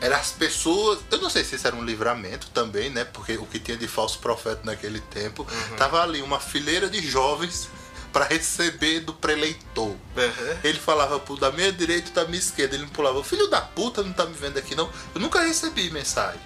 [0.00, 0.98] Era as pessoas.
[1.10, 3.04] Eu não sei se isso era um livramento também, né?
[3.04, 5.46] Porque o que tinha de falso profeta naquele tempo.
[5.78, 7.68] Tava ali uma fileira de jovens
[8.16, 9.94] para receber do preleitor.
[10.64, 12.74] Ele falava pro da minha direita e da minha esquerda.
[12.74, 14.90] Ele me pulava, filho da puta, não tá me vendo aqui não.
[15.14, 16.40] Eu nunca recebi mensagem,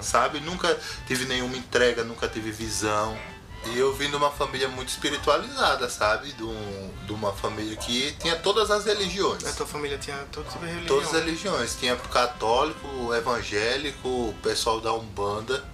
[0.00, 0.38] sabe?
[0.38, 3.18] Nunca tive nenhuma entrega, nunca tive visão.
[3.64, 6.30] E eu vim de uma família muito espiritualizada, sabe?
[6.30, 9.44] De, um- de uma família que tinha todas as religiões.
[9.44, 10.86] A tua família tinha tipo de religião.
[10.86, 11.74] Todas as religiões.
[11.74, 15.64] Tinha católico, evangélico, pessoal da Umbanda,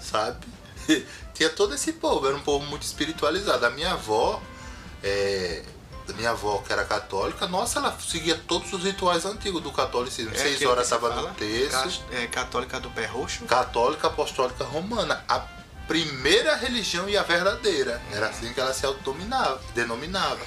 [0.00, 0.46] sabe?
[1.34, 3.64] Tinha todo esse povo, era um povo muito espiritualizado.
[3.66, 4.42] A minha avó,
[5.02, 5.62] é,
[6.08, 10.32] a minha avó que era católica, nossa, ela seguia todos os rituais antigos do catolicismo.
[10.34, 11.70] É Seis horas estava no terço.
[11.70, 13.44] Cas- é, católica do pé roxo.
[13.44, 15.24] Católica Apostólica Romana.
[15.28, 15.40] A
[15.88, 18.00] primeira religião e a verdadeira.
[18.12, 20.38] Era assim que ela se autodominava, denominava.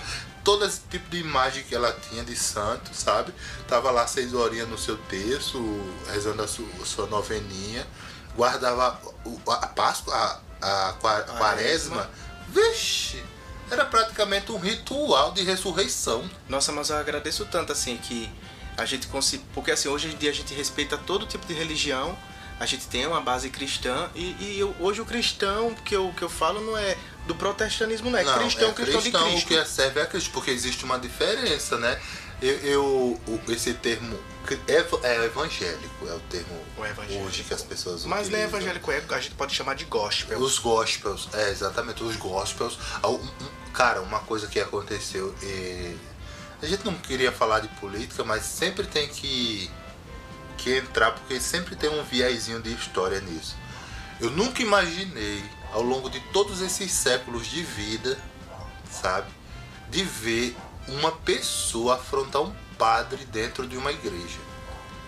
[0.44, 3.34] Todo esse tipo de imagem que ela tinha de santo, sabe?
[3.68, 5.58] Tava lá seis horinhas no seu terço,
[6.12, 7.86] rezando a sua, a sua noveninha.
[8.36, 9.00] Guardava
[9.48, 10.14] a Páscoa,
[10.62, 12.10] a, a qua- quaresma.
[12.50, 13.24] Vixe!
[13.70, 16.30] Era praticamente um ritual de ressurreição.
[16.48, 18.30] Nossa, mas eu agradeço tanto assim que
[18.78, 19.44] a gente consegue.
[19.54, 22.18] Porque assim, hoje em dia a gente respeita todo tipo de religião,
[22.60, 26.22] a gente tem uma base cristã, e, e eu- hoje o cristão que eu, que
[26.22, 26.96] eu falo não é
[27.28, 29.46] do protestantismo, não é Não, cristão, é cristão, de cristão, Cristo.
[29.46, 32.00] o que serve a Cristo, porque existe uma diferença, né?
[32.42, 34.18] Eu, eu- esse termo
[34.54, 39.02] é evangélico, é o termo O hoje que as pessoas Mas não é evangélico, é,
[39.10, 40.40] a gente pode chamar de gospel.
[40.40, 42.78] Os gospels, é exatamente, os gospels.
[43.74, 45.96] Cara, uma coisa que aconteceu, e
[46.62, 49.70] a gente não queria falar de política, mas sempre tem que,
[50.58, 53.56] que entrar, porque sempre tem um viésinho de história nisso.
[54.20, 55.44] Eu nunca imaginei,
[55.74, 58.18] ao longo de todos esses séculos de vida,
[58.90, 59.28] sabe,
[59.90, 60.56] de ver
[60.88, 64.40] uma pessoa afrontar um padre dentro de uma igreja.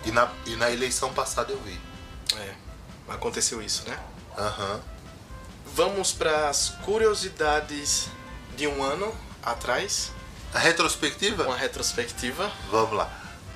[0.04, 1.78] E na, e na eleição passada eu vi.
[2.36, 2.54] É,
[3.08, 3.98] aconteceu isso, né?
[4.36, 4.80] Aham.
[5.74, 8.08] Vamos para as curiosidades
[8.56, 10.10] de um ano atrás,
[10.54, 11.44] A retrospectiva?
[11.44, 12.50] uma retrospectiva.
[12.70, 13.10] Vamos lá.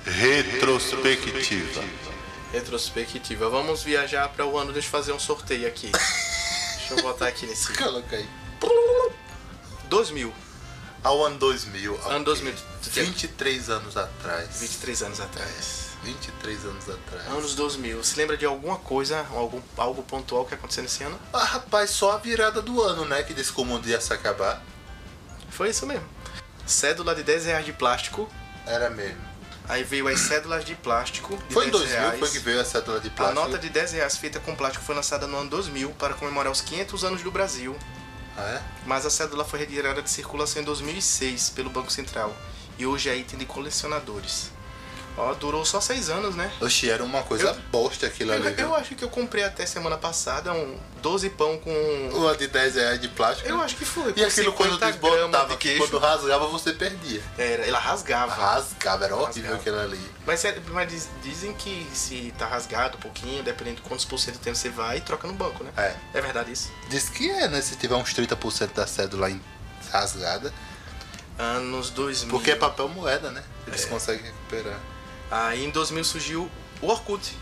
[0.05, 1.83] Retrospectiva.
[2.51, 3.49] Retrospectiva.
[3.49, 4.71] Vamos viajar para o ano.
[4.71, 5.91] Deixa eu fazer um sorteio aqui.
[6.77, 7.73] Deixa eu botar aqui nesse.
[7.73, 8.29] Coloca aí.
[9.89, 10.33] 2000.
[11.03, 11.95] Ao ano 2000.
[12.05, 12.23] Ano ok.
[12.23, 12.53] 2000.
[12.83, 14.59] 23 anos atrás.
[14.59, 15.83] 23 anos atrás.
[16.03, 17.27] 23 anos atrás.
[17.27, 18.03] Anos 2000.
[18.03, 21.19] Se lembra de alguma coisa, algum, algo pontual que aconteceu nesse ano?
[21.33, 23.23] Ah, rapaz, só a virada do ano, né?
[23.23, 24.61] Que disse que o mundo ia se acabar.
[25.49, 26.07] Foi isso mesmo.
[26.65, 28.29] Cédula de 10 reais de plástico.
[28.65, 29.21] Era mesmo.
[29.67, 31.37] Aí veio as cédulas de plástico.
[31.47, 32.19] De Foi em 10 2000 reais.
[32.19, 33.41] foi que veio a cédula de A plástico.
[33.41, 36.61] nota de 10 reais feita com plástico foi lançada no ano 2000 para comemorar os
[36.61, 37.77] 500 anos do Brasil.
[38.37, 38.63] Ah, é?
[38.85, 42.35] Mas a cédula foi retirada de circulação em 2006 pelo Banco Central.
[42.77, 44.51] E hoje é item de colecionadores.
[45.15, 46.51] Ó, durou só 6 anos, né?
[46.59, 48.47] Oxi, era uma coisa Eu- bosta aquilo ali.
[48.47, 52.09] Eu, eu acho que eu comprei até semana passada um 12 pão com.
[52.13, 53.47] Uma de 10 reais de plástico.
[53.47, 54.11] Eu acho que foi.
[54.15, 57.21] E aquilo quando 50 gramas desbotava, de quando rasgava você perdia.
[57.37, 58.33] Era, ela rasgava.
[58.33, 59.55] Rasgava, era horrível Rasgava.
[59.57, 60.11] aquilo ali.
[60.25, 64.39] Mas, mas diz- dizem que se tá rasgado um pouquinho, dependendo de quantos por cento
[64.39, 65.71] tem, você vai troca no banco, né?
[65.77, 65.95] É.
[66.17, 66.71] É verdade isso?
[66.89, 67.61] Diz que é, né?
[67.61, 69.29] Se tiver uns 30% da cédula
[69.91, 70.51] rasgada.
[71.37, 72.29] Anos 2000.
[72.29, 73.43] Porque é papel moeda, né?
[73.67, 73.87] Eles É.
[73.87, 74.79] conseguem recuperar.
[75.33, 76.49] Aí em 2000 surgiu
[76.81, 77.35] o Orkut.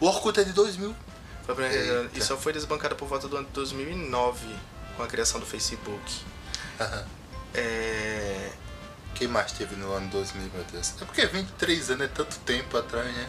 [0.00, 0.94] O Orkut é de 2000.
[1.44, 2.10] Foi pra- Eita.
[2.18, 4.46] E só foi desbancada por volta do ano de 2009,
[4.96, 6.02] com a criação do Facebook.
[6.80, 7.06] Aham.
[7.54, 8.50] É...
[9.14, 10.92] Quem mais teve no ano 2000, meu Deus?
[11.00, 13.28] É porque 23 anos é tanto tempo atrás, né?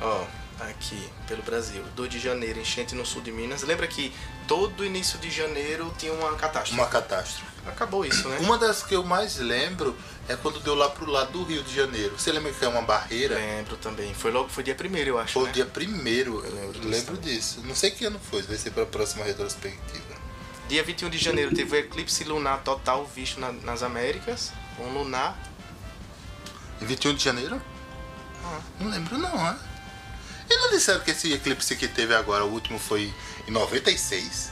[0.00, 0.24] Ó,
[0.68, 1.82] aqui pelo Brasil.
[1.96, 3.62] 2 de janeiro, enchente no sul de Minas.
[3.62, 4.12] Lembra que
[4.48, 6.80] todo início de janeiro tinha uma catástrofe?
[6.80, 7.52] Uma catástrofe.
[7.66, 8.38] Acabou isso, né?
[8.40, 9.96] Uma das que eu mais lembro
[10.28, 12.18] é quando deu lá pro lado do Rio de Janeiro.
[12.18, 13.36] Você lembra que é uma barreira?
[13.36, 14.12] Lembro também.
[14.14, 15.32] Foi logo, foi dia primeiro, eu acho.
[15.34, 15.52] Foi né?
[15.52, 17.60] dia primeiro, eu lembro disso lembro disso.
[17.64, 20.12] Não sei que ano foi, vai ser pra próxima retrospectiva.
[20.68, 24.52] Dia 21 de janeiro teve o eclipse lunar total visto na- nas Américas.
[24.80, 25.38] Um lunar.
[26.80, 27.62] Em 21 de janeiro?
[28.44, 28.60] Ah.
[28.80, 29.56] Não lembro não, é?
[30.72, 33.12] Disseram que esse eclipse que teve agora, o último foi
[33.46, 34.50] em 96?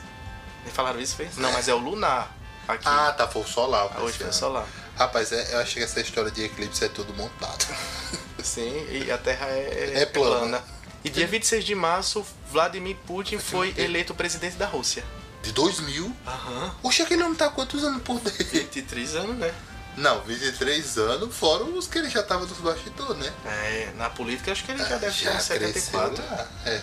[0.65, 1.37] Me falaram isso, fez?
[1.37, 2.37] Não, mas é o lunar.
[2.69, 2.87] Aqui.
[2.87, 3.91] Ah, tá, foi o solar.
[3.95, 4.33] Ah, hoje foi ano.
[4.35, 4.67] solar.
[4.97, 7.67] Rapaz, é, eu acho que essa história de eclipse é tudo montado.
[8.43, 10.63] Sim, e a Terra é, É plana.
[11.03, 15.03] E dia 26 de março, Vladimir Putin foi eleito presidente da Rússia.
[15.43, 16.15] De 2000?
[16.27, 16.75] Aham.
[16.83, 18.45] Oxe, aquele homem tá há quantos anos por dentro?
[18.45, 19.55] 23 anos, né?
[19.97, 23.33] Não, 23 anos, fora os que ele já tava nos bastidores, né?
[23.45, 26.15] É, na política acho que ele já deve ter já uns 74.
[26.15, 26.83] cresceu lá, É.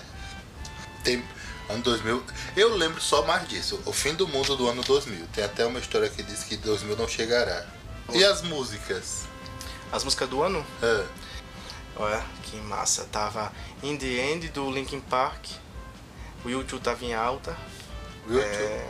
[1.04, 1.24] Tem
[1.70, 2.24] ano 2000.
[2.56, 3.80] Eu lembro só mais disso.
[3.86, 5.26] O fim do mundo do ano 2000.
[5.34, 7.66] Tem até uma história que diz que 2000 não chegará.
[8.14, 9.24] E as músicas?
[9.92, 10.66] As músicas do ano?
[10.82, 11.06] É.
[11.96, 13.06] Olha, que massa.
[13.06, 13.52] Tava
[13.82, 15.46] In The End do Linkin Park.
[16.46, 17.56] O YouTube tava em alta.
[18.28, 18.42] Viu?
[18.42, 18.86] É...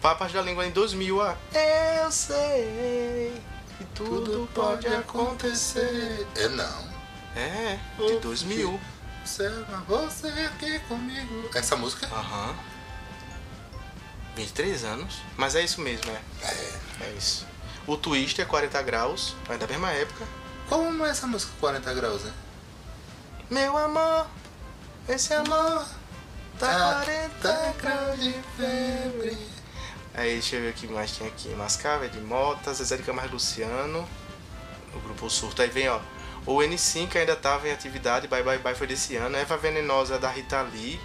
[0.00, 1.36] Papas da Língua em 2000, ah.
[1.52, 3.42] Eu sei
[3.76, 6.26] que tudo, pode acontecer.
[6.36, 6.88] É não.
[7.36, 8.80] É, de 2000.
[9.24, 9.48] Você,
[9.86, 11.50] você aqui comigo.
[11.54, 12.06] Essa música?
[12.06, 12.54] Aham.
[14.36, 15.20] 23 anos.
[15.36, 16.20] Mas é isso mesmo, é.
[16.42, 16.78] É.
[17.00, 17.46] É isso.
[17.86, 19.34] O Twister, 40 graus.
[19.48, 20.24] É da mesma época.
[20.68, 22.32] Como é essa música 40 graus, né?
[23.50, 24.26] Meu amor,
[25.08, 25.86] esse amor
[26.58, 28.20] tá 40 tá graus.
[28.20, 29.57] de febre.
[30.18, 31.48] Aí deixa eu ver o que mais tinha aqui.
[31.50, 34.06] Mascava de Motas, Zezé de Camargo Luciano.
[34.92, 35.62] O grupo Surto.
[35.62, 36.00] Aí vem, ó.
[36.44, 38.26] O N5 ainda tava em atividade.
[38.26, 39.36] Bye Bye Bye foi desse ano.
[39.36, 40.98] Eva Venenosa da Rita Lee.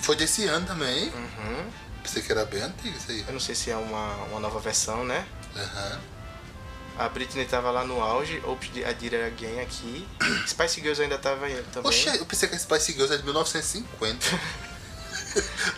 [0.00, 1.10] Foi desse ano também.
[1.10, 1.70] Uhum.
[2.02, 3.24] Pensei que era bem antigo isso aí.
[3.24, 5.24] Eu não sei se é uma, uma nova versão, né?
[5.54, 6.00] Aham.
[6.98, 8.42] A Britney tava lá no auge.
[8.44, 10.08] Oops, Did It Again aqui.
[10.48, 11.88] Spice Girls ainda tava aí também.
[11.88, 14.26] Oxe, eu pensei que a Spice Girls é de 1950.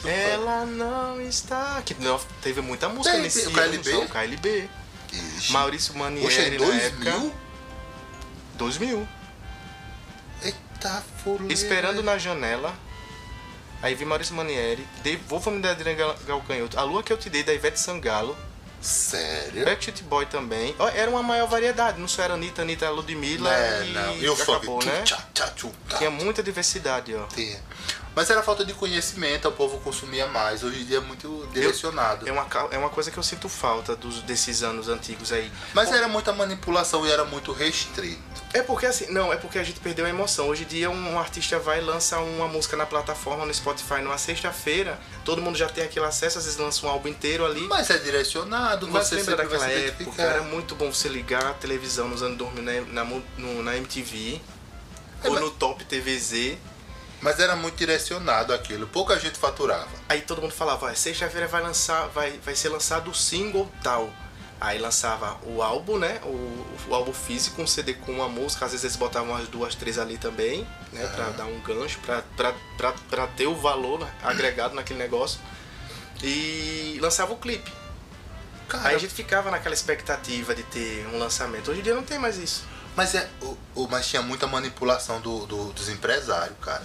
[0.05, 1.83] Ela não está.
[1.85, 3.91] Que não, teve muita música Tem, nesse tem o ano, KLB?
[3.91, 4.69] só o KLB.
[5.13, 5.53] Ixi.
[5.53, 6.81] Maurício Manieri é na 2000?
[6.87, 7.33] época.
[8.55, 9.09] 2000.
[10.43, 11.53] Eita, fuleira.
[11.53, 12.75] Esperando na janela.
[13.83, 14.87] Aí vi Maurício Manieri.
[15.03, 16.79] Devolva-me da Adriana Gal- Galcanhoto.
[16.79, 18.37] A lua que eu te dei da Ivete Sangalo.
[18.81, 19.65] Sério?
[19.65, 20.75] Backstreet Boy também.
[20.95, 22.01] Era uma maior variedade.
[22.01, 24.17] Não só era Anitta, Anitta, Ludmilla É, e, não.
[24.17, 24.53] E o funk?
[24.53, 25.05] acabou, né?
[25.99, 27.27] Tinha muita diversidade, ó.
[27.27, 27.61] Tinha.
[28.15, 30.65] Mas era falta de conhecimento, o povo consumia mais.
[30.65, 32.29] Hoje em dia é muito direcionado.
[32.29, 35.51] É uma, é uma coisa que eu sinto falta dos, desses anos antigos aí.
[35.73, 38.21] Mas era muita manipulação e era muito restrito.
[38.53, 40.49] É porque assim, não, é porque a gente perdeu a emoção.
[40.49, 44.19] Hoje em dia um artista vai e lança uma música na plataforma, no Spotify, numa
[44.19, 47.61] sexta-feira, todo mundo já tem aquele acesso, às vezes lança um álbum inteiro ali.
[47.69, 50.21] Mas é direcionado, Mas você lembra daquela época?
[50.21, 54.41] Era muito bom você ligar a televisão nos anos 2000 na, na, no- na MTV
[55.23, 56.57] É, ou mas- no Top TVZ.
[57.21, 59.89] Mas era muito direcionado aquilo, pouca gente faturava.
[60.09, 64.11] Aí todo mundo falava, "Ó, sexta-feira vai lançar, vai, vai ser lançado o single tal.
[64.61, 66.21] Aí lançava o álbum, né?
[66.23, 69.75] O, o álbum físico, um CD com uma música, às vezes eles botavam as duas,
[69.75, 71.07] três ali também, né?
[71.15, 75.41] Pra dar um gancho, pra, pra, pra, pra ter o valor né, agregado naquele negócio.
[76.23, 77.73] E lançava o clipe.
[78.69, 81.71] Cara, Aí a gente ficava naquela expectativa de ter um lançamento.
[81.71, 82.65] Hoje em dia não tem mais isso.
[82.95, 86.83] mas, é, o, o- mas tinha muita manipulação do, do- dos empresários, cara.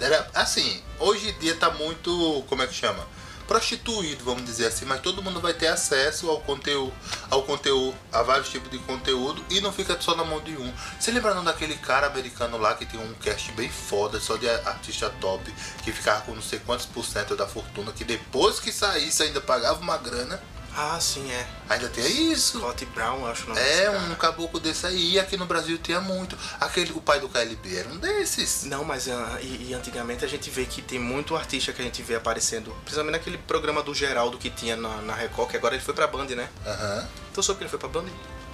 [0.00, 3.04] Era assim, hoje em dia tá muito, como é que chama?
[3.48, 6.92] Prostituído, vamos dizer assim, mas todo mundo vai ter acesso ao conteúdo,
[7.30, 10.72] ao conteúdo, a vários tipos de conteúdo e não fica só na mão de um.
[11.00, 15.10] Você lembrando daquele cara americano lá que tinha um cast bem foda, só de artista
[15.20, 15.50] top,
[15.82, 19.40] que ficava com não sei quantos por cento da fortuna, que depois que saísse ainda
[19.40, 20.40] pagava uma grana.
[20.80, 21.44] Ah, sim, é.
[21.68, 22.58] Ainda tem isso.
[22.60, 25.14] Scott Brown, acho o nome É, um caboclo desse aí.
[25.14, 26.38] E aqui no Brasil tinha muito.
[26.60, 28.62] Aquele, o pai do KLB era um desses.
[28.64, 31.84] Não, mas ah, e, e antigamente a gente vê que tem muito artista que a
[31.84, 35.74] gente vê aparecendo, principalmente naquele programa do Geraldo que tinha na, na Record, que agora
[35.74, 36.48] ele foi pra Band, né?
[36.64, 37.08] Aham.
[37.32, 38.04] Então soube que ele foi pra Band?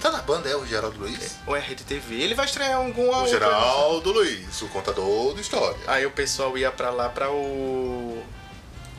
[0.01, 1.37] Tá na banda, é o Geraldo Luiz?
[1.47, 2.16] Ou é Rede TV?
[2.16, 5.79] Ele vai estrear alguma O outra- Geraldo Luiz, o contador de história.
[5.87, 8.22] Aí o pessoal ia pra lá pra o.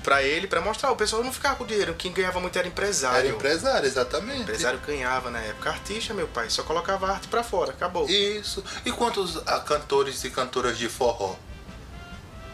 [0.06, 0.92] pra ele, pra mostrar.
[0.92, 1.96] O pessoal não ficava com dinheiro.
[1.96, 3.18] Quem ganhava muito era empresário.
[3.18, 4.40] Era empresário, exatamente.
[4.40, 5.72] O empresário ganhava na época.
[5.72, 8.08] Artista, meu pai, só colocava arte pra fora, acabou.
[8.08, 8.64] Isso.
[8.86, 11.36] E quantos ah, cantores e cantoras de forró?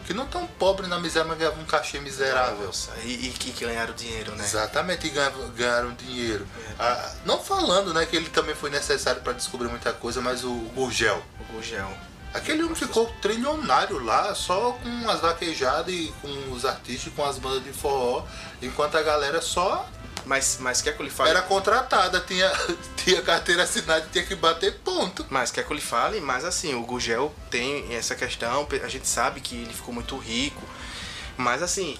[0.06, 2.66] Que não tão pobres na miséria, mas ganhavam um cachê miserável.
[2.66, 4.44] Nossa, e, e que ganharam dinheiro, né?
[4.44, 6.44] Exatamente, e ganhavam, ganharam dinheiro.
[6.78, 10.52] Ah, não falando, né, que ele também foi necessário para descobrir muita coisa, mas o
[10.74, 11.22] Gurgel.
[11.38, 11.88] O Gugel.
[12.34, 17.38] Aquele homem ficou trilionário lá, só com as vaquejadas e com os artistas, com as
[17.38, 18.24] bandas de forró,
[18.62, 19.86] enquanto a galera só
[20.24, 21.30] Mas, mas quer que eu lhe fale?
[21.30, 22.50] era contratada, tinha,
[22.96, 25.26] tinha carteira assinada e tinha que bater ponto.
[25.28, 26.20] Mas quer que eu lhe fale?
[26.20, 30.62] Mas assim, o Gugel tem essa questão, a gente sabe que ele ficou muito rico.
[31.36, 31.98] Mas assim,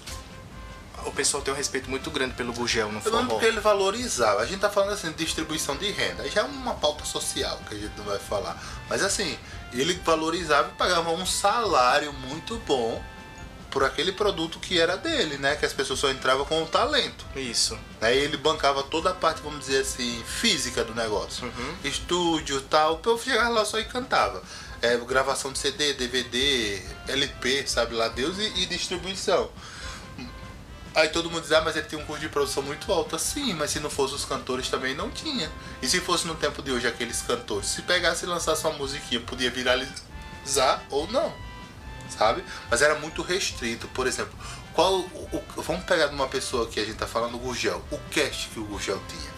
[1.05, 3.39] o pessoal tem um respeito muito grande pelo Gugel no forró.
[3.39, 4.41] que ele valorizava.
[4.41, 6.27] A gente tá falando assim distribuição de renda.
[6.29, 8.57] Já é uma pauta social que a gente não vai falar.
[8.89, 9.37] Mas assim,
[9.81, 13.03] ele valorizava e pagava um salário muito bom
[13.73, 15.55] por aquele produto que era dele, né?
[15.55, 17.25] Que as pessoas só entravam com o talento.
[17.35, 17.77] Isso.
[18.01, 21.45] E ele bancava toda a parte, vamos dizer assim, física do negócio.
[21.45, 21.75] Uhum.
[21.83, 22.99] Estúdio tal.
[22.99, 24.43] Povo chegava lá só e cantava.
[24.79, 29.49] É, gravação de CD, DVD, LP, sabe lá Deus, e, e distribuição.
[30.95, 33.17] Aí todo mundo diz, ah, mas ele tem um custo de produção muito alto.
[33.17, 35.51] Sim, mas se não fosse os cantores também não tinha.
[35.81, 39.19] E se fosse no tempo de hoje aqueles cantores, se pegasse e lançasse uma musiquinha,
[39.21, 41.33] podia viralizar ou não.
[42.15, 42.43] Sabe?
[42.69, 43.87] Mas era muito restrito.
[43.87, 44.33] Por exemplo,
[44.73, 47.83] qual o, o- vamos pegar de uma pessoa que a gente tá falando, o Gurgel.
[47.89, 49.33] O cast que o Gurgel tinha.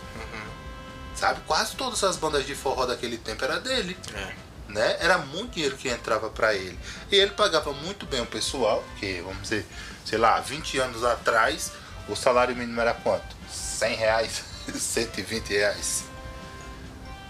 [1.15, 1.39] Sabe?
[1.47, 4.33] Quase todas as bandas de forró daquele tempo era dele É.
[4.67, 4.97] né?
[4.99, 6.77] Era muito dinheiro que entrava para ele.
[7.09, 9.65] E ele pagava muito bem o pessoal, que vamos dizer,
[10.05, 11.71] sei lá, 20 anos atrás,
[12.07, 13.35] o salário mínimo era quanto?
[13.51, 14.43] 100 reais,
[14.73, 16.03] 120 reais.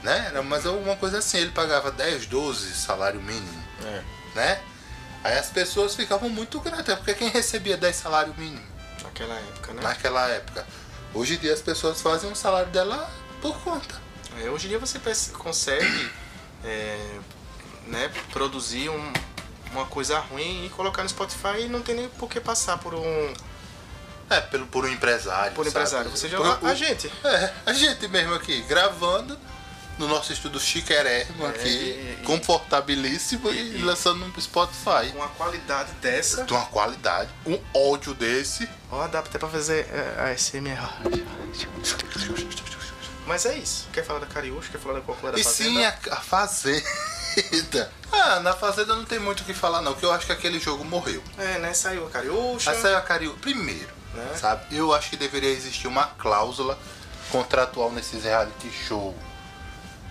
[0.03, 0.27] Né?
[0.27, 4.03] Era mais alguma coisa assim, ele pagava 10, 12 salário mínimo, É.
[4.35, 4.61] né?
[5.23, 8.61] Aí as pessoas ficavam muito gratas, porque quem recebia 10 salário mínimo
[9.01, 9.81] Naquela época, né?
[9.81, 10.67] naquela época?
[11.15, 13.09] Hoje em dia as pessoas fazem o salário dela
[13.41, 13.95] por conta.
[14.39, 14.99] É, hoje em dia você
[15.33, 16.11] consegue
[16.63, 17.19] é,
[17.87, 19.13] né, produzir um-
[19.75, 22.93] uma coisa ruim e colocar no Spotify e não tem nem por que passar por
[22.93, 23.33] um.
[24.29, 25.53] É, pelo, por um empresário.
[25.53, 25.69] Por sabe?
[25.77, 26.11] empresário.
[26.11, 26.37] Você já.
[26.37, 27.11] Por- a, gente.
[27.23, 29.37] É, a gente mesmo aqui, gravando
[29.99, 35.11] no nosso estúdio chiquérrimo É, aqui, e- e- confortabilíssimo e, e- lançando no Spotify.
[35.11, 36.43] Com uma qualidade dessa.
[36.43, 38.67] De uma qualidade, um áudio desse.
[38.91, 40.89] Ó, dá até pra fazer é, a SMR.
[43.27, 43.87] Mas é isso.
[43.91, 44.69] Quer falar da Cariúcha?
[44.71, 45.69] Quer falar da qual da e Fazenda?
[45.69, 46.21] sim, a, a
[47.41, 47.91] Fazenda.
[48.11, 50.59] Ah, na Fazenda não tem muito o que falar não, que eu acho que aquele
[50.59, 51.23] jogo morreu.
[51.37, 51.73] É, né?
[51.73, 52.71] Saiu a Cariúcha.
[52.71, 53.33] Aí saiu a Cariú.
[53.41, 54.33] Primeiro, Né?
[54.39, 54.75] sabe?
[54.75, 56.77] Eu acho que deveria existir uma cláusula
[57.31, 59.15] contratual nesses reality show.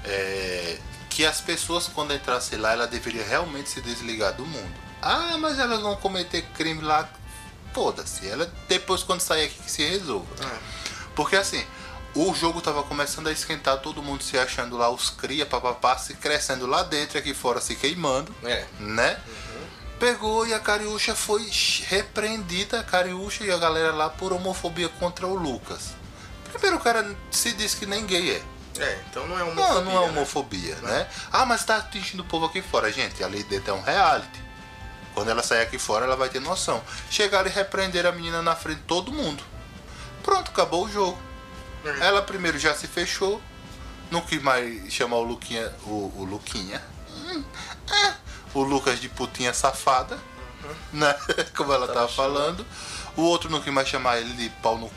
[0.05, 4.75] é, que as pessoas, quando entrassem lá, ela deveria realmente se desligar do mundo.
[5.01, 7.09] Ah, mas elas vão cometer crime lá.
[7.73, 8.29] Foda-se.
[8.29, 10.27] Ela depois, quando sair aqui, que se resolva.
[10.45, 10.59] É.
[11.15, 11.65] Porque assim,
[12.15, 16.15] o jogo tava começando a esquentar, todo mundo se achando lá, os cria, papapá, se
[16.15, 18.65] crescendo lá dentro e aqui fora se queimando É.
[18.79, 19.21] né?
[19.99, 21.49] Pegou e a Cariúcha foi
[21.87, 25.93] repreendida, a Cariúcha e a galera lá por homofobia contra o Lucas.
[26.53, 28.43] Primeiro o cara se diz que nem gay é.
[28.81, 29.75] É, então não é homofobia.
[29.75, 30.11] Não, não é né?
[30.11, 31.09] homofobia, né?
[31.33, 33.23] Ah, mas tá atingindo o povo aqui fora, gente.
[33.23, 34.43] Ali dentro é um reality.
[35.15, 36.83] Quando ela sair aqui fora, ela vai ter noção.
[37.09, 39.45] Chegaram e repreenderam a menina na frente de todo mundo.
[40.25, 41.17] Pronto, acabou o jogo.
[42.01, 43.41] Ela primeiro já se fechou.
[44.11, 45.73] Não quis mais chamar o Luquinha.
[45.85, 46.83] O, o Luquinha.
[47.11, 47.45] Hum,
[47.91, 48.15] é,
[48.55, 50.19] o Lucas de putinha safada.
[50.65, 51.01] Uhum.
[51.01, 51.15] Né?
[51.57, 52.65] Como ela Tá tava falando.
[53.17, 54.95] O outro não quis mais chamar ele de pau no c...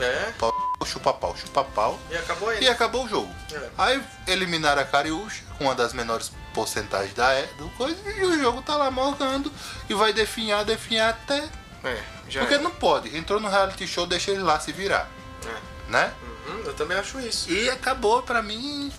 [0.00, 0.32] É.
[0.38, 0.52] pau,
[0.86, 1.98] chupa pau, chupa pau.
[2.10, 2.62] E acabou aí.
[2.64, 3.34] E acabou o jogo.
[3.52, 3.68] É.
[3.76, 8.38] Aí eliminaram a Cariúcha, com uma das menores porcentagens da é- do coisa, e o
[8.38, 9.52] jogo tá lá morgando
[9.88, 11.46] e vai definhar, definhar até.
[11.84, 12.58] É, já Porque é.
[12.58, 13.14] não pode.
[13.16, 15.08] Entrou no reality show, deixa ele lá se virar.
[15.46, 15.72] É.
[15.92, 16.10] Né?
[16.46, 17.52] Uhum, eu também acho isso.
[17.52, 18.90] E acabou, pra mim,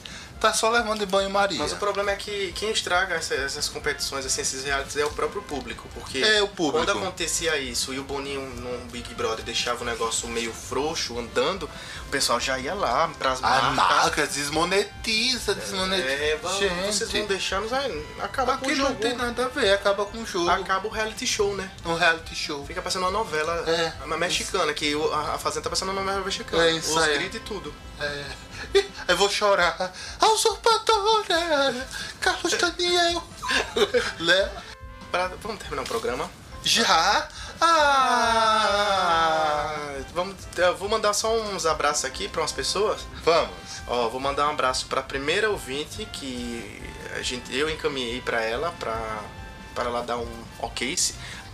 [0.44, 1.58] tá só levando de banho Maria.
[1.58, 5.10] Mas o problema é que quem estraga essa- essas, competições, assim, esses realities, é o
[5.12, 5.88] próprio público.
[5.94, 6.86] Porque É, o público.
[6.86, 11.64] quando acontecia isso e o Boninho num Big Brother deixava o negócio meio frouxo, andando,
[12.08, 13.74] o pessoal já ia lá pras A marcas.
[13.76, 16.08] marca desmonetiza, desmonetiza.
[16.10, 18.90] É, vão- vocês vão Gente, vai, acaba com o aqui jogo.
[18.90, 20.50] não tem nada a ver, acaba com o jogo.
[20.50, 21.72] Acaba o reality show, né?
[21.86, 22.66] Um reality show.
[22.66, 23.94] Fica passando uma novela É.
[24.06, 26.66] uma mexicana, que a Fazenda tá passando uma novela mexicana.
[26.66, 27.18] É isso Os aí.
[27.18, 27.74] gritos e tudo.
[28.00, 28.24] É.
[29.08, 29.94] Eu vou chorar.
[30.20, 31.88] A usurpadora!
[32.20, 33.24] Carlos Daniel!
[34.20, 34.52] Né?
[35.12, 36.30] Pra- vamos terminar o programa.
[36.64, 37.28] Já?
[38.74, 39.76] Ah!
[40.14, 43.02] Vamos, eu vou mandar só uns abraços aqui para umas pessoas.
[43.24, 43.52] Vamos.
[43.88, 46.82] Ó, vou mandar um abraço para a primeira ouvinte que
[47.16, 48.96] a gente, eu encaminhei para ela para
[49.76, 50.96] para ela dar um ok.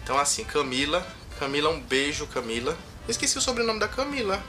[0.03, 1.05] Então assim, Camila,
[1.39, 2.77] Camila, um beijo, Camila.
[3.07, 4.41] Esqueci o sobrenome da Camila.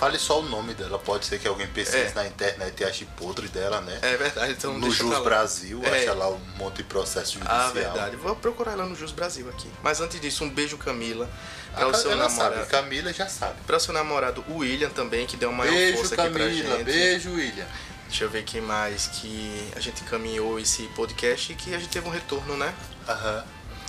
[0.00, 0.98] Fale só o nome dela.
[0.98, 2.12] Pode ser que alguém pesquise É.
[2.14, 3.98] na internet e ache podre dela, né?
[4.00, 5.20] É verdade, então no Jus pra.
[5.20, 5.90] Brasil, É.
[6.00, 7.60] acha lá um monte de processo judicial.
[7.60, 8.16] Ah, verdade.
[8.16, 9.70] Vou procurar ela no Jus Brasil aqui.
[9.82, 11.28] Mas antes disso, um beijo, Camila.
[11.74, 12.66] Para o seu sabe, namorado.
[12.68, 13.60] Camila já sabe.
[13.66, 16.44] Para o seu namorado, o William também, que deu uma maior Beijo, força aqui pra
[16.46, 16.76] Camila.
[16.78, 16.84] gente.
[16.84, 17.66] Beijo, William.
[18.08, 21.90] Deixa eu ver quem mais que a gente caminhou esse podcast e que a gente
[21.90, 22.74] teve um retorno, né?
[23.06, 23.44] Aham.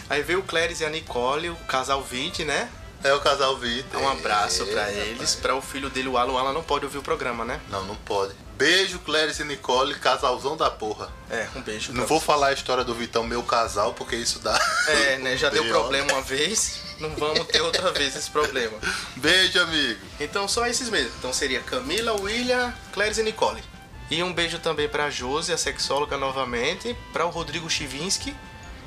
[0.09, 2.69] Aí veio o Cléris e a Nicole, o casal 20, né?
[3.03, 3.99] É o casal Vitor.
[4.01, 5.11] Um abraço pra É, eles.
[5.13, 5.35] rapaz.
[5.35, 6.33] Pra o filho dele, o Alan.
[6.33, 7.59] O Alan não pode ouvir o programa, né?
[7.69, 8.33] Não, não pode.
[8.57, 11.09] Beijo, Clarice e Nicole, casalzão da porra.
[11.29, 11.91] É, um beijo.
[11.93, 14.59] Não vou falar a história do Vitão, meu casal, porque isso dá.
[14.87, 15.35] É, né?
[15.37, 16.79] Já deu problema uma vez.
[16.99, 18.77] Não vamos ter outra vez esse problema.
[19.15, 19.99] Beijo, amigo.
[20.19, 21.11] Então só esses mesmo.
[21.17, 23.63] Então seria Camila, William, Clarice e Nicole.
[24.11, 28.35] E um beijo também pra Josi, a sexóloga novamente, pra o Rodrigo Chivinski.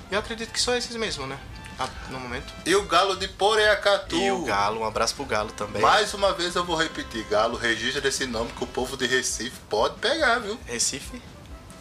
[0.09, 1.37] E eu acredito que só esses mesmo, né?
[1.79, 2.53] Ah, no momento.
[2.65, 4.17] E o Galo de Poreacatu.
[4.17, 5.83] E o Galo, um abraço pro Galo também.
[5.83, 9.59] Mais uma vez eu vou repetir, Galo, registra esse nome que o povo de Recife
[9.69, 10.59] pode pegar, viu?
[10.67, 11.21] Recife.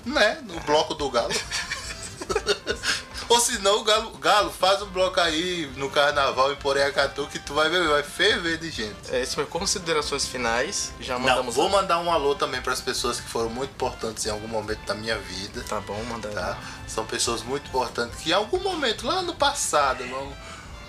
[0.05, 0.39] Né?
[0.43, 1.33] No bloco do Galo.
[3.33, 7.39] Ou se não, o Galo, Galo, faz um bloco aí no carnaval em Poreacatu que
[7.39, 8.95] tu vai ver, vai ferver de gente.
[9.11, 10.91] É, esse foi considerações finais.
[10.99, 11.55] Já Não, mandamos.
[11.55, 14.85] vou mandar um alô também para as pessoas que foram muito importantes em algum momento
[14.85, 15.63] da minha vida.
[15.67, 16.29] Tá bom, manda.
[16.29, 16.57] tá?
[16.87, 20.35] São pessoas muito importantes que em algum momento, lá no passado, vamos-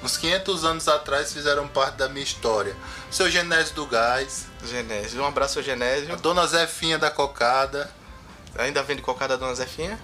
[0.03, 2.77] uns 500 anos atrás, fizeram parte da minha história.
[3.11, 5.23] Seu Genésio do Gás, Genésio.
[5.23, 6.15] Um abraço ao a Genésio.
[6.19, 7.91] Dona Zefinha da Cocada.
[8.59, 9.99] Ainda vende cocada da Dona Zefinha?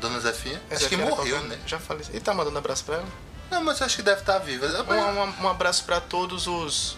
[0.00, 0.60] Dona Zefinha?
[0.70, 1.58] Acho que Zefinha da morreu, né?
[1.66, 2.04] Já falei.
[2.12, 3.06] E tá mandando abraço pra ela?
[3.50, 4.66] Não, mas acho que deve estar viva.
[4.66, 6.96] Um, um- um abraço pra todos os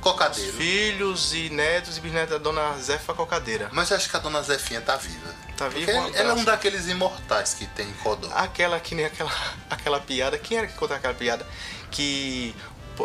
[0.00, 0.52] Cocadeiro.
[0.52, 3.68] filhos e netos e bisnetos da Dona Zefa Cocadeira.
[3.72, 5.34] Mas acho que a Dona Zefinha tá viva.
[5.56, 5.90] Tá viva?
[5.92, 8.28] Um ela é um daqueles imortais que tem em Codó.
[8.34, 9.30] Aquela que nem aquela,
[9.70, 10.38] aquela piada.
[10.38, 11.46] Quem era que contou aquela piada?
[11.90, 12.54] Que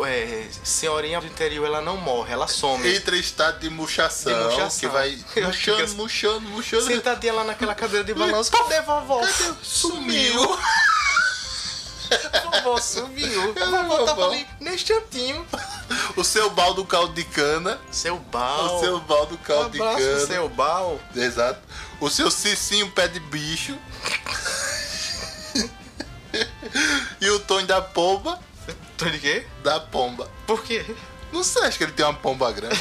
[0.06, 2.86] é, senhorinha do interior ela não morre, ela some.
[2.94, 4.80] Entra em estado de murchação, De murchação.
[4.80, 6.86] que vai acho que murchando, murchando, murchando.
[6.86, 8.50] Sentadinha lá naquela cadeira de balanço.
[8.50, 9.20] Cadê vovó?
[9.20, 9.54] Cadê?
[9.62, 10.58] Sumiu.
[12.44, 13.54] Vovó sumiu.
[13.56, 14.32] Cadê A vovó tava vovó?
[14.32, 15.46] ali neste cantinho.
[16.14, 17.80] O seu baldo caldo de cana.
[17.90, 18.76] Seu bal.
[18.76, 20.26] O seu baldo caldo de abraço, cana.
[20.26, 21.00] seu bal.
[21.16, 21.60] Exato.
[22.00, 23.78] O seu cicinho pé de bicho.
[27.20, 28.38] e o Tony da pomba.
[28.96, 29.46] Tu de quê?
[29.62, 30.30] Da pomba.
[30.46, 30.84] Por quê?
[31.32, 32.78] Não sei, acho que ele tem uma pomba grande.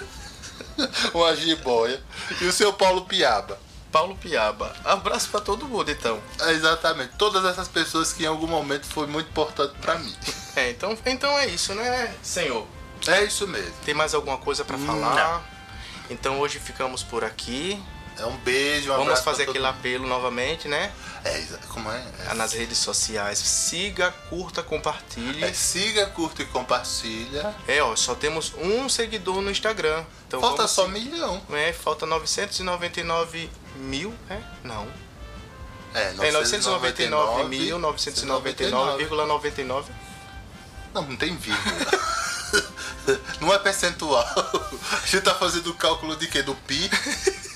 [1.14, 2.02] uma jiboia.
[2.40, 3.58] E o seu Paulo Piaba.
[3.90, 4.74] Paulo Piaba.
[4.84, 6.20] Abraço pra todo mundo, então.
[6.40, 7.12] É, Exatamente.
[7.18, 10.14] Todas essas pessoas que em algum momento foi muito importante pra mim.
[10.54, 12.66] É, então, então é isso, né, senhor?
[13.06, 13.72] É isso mesmo.
[13.86, 15.42] Tem mais alguma coisa pra falar?
[16.10, 17.82] Então hoje ficamos por aqui.
[18.18, 19.70] É um beijo, um Vamos fazer aquele mundo.
[19.70, 20.92] apelo novamente, né?
[21.24, 22.04] É, como é?
[22.30, 23.38] É, Nas redes sociais.
[23.38, 25.42] Siga, curta, compartilhe.
[25.42, 27.54] é siga, curta e compartilha.
[27.66, 30.04] É, ó, só temos um seguidor no Instagram.
[30.28, 31.40] Então Falta só se- milhão.
[31.52, 34.38] É, falta 999 mil, é?
[34.62, 34.86] Não.
[35.94, 39.84] É, É 999 mil, 999,99.
[40.94, 41.72] Não, não tem vírgula.
[43.40, 44.24] não é percentual.
[45.02, 46.42] A gente tá fazendo o cálculo de quê?
[46.42, 46.90] Do pi?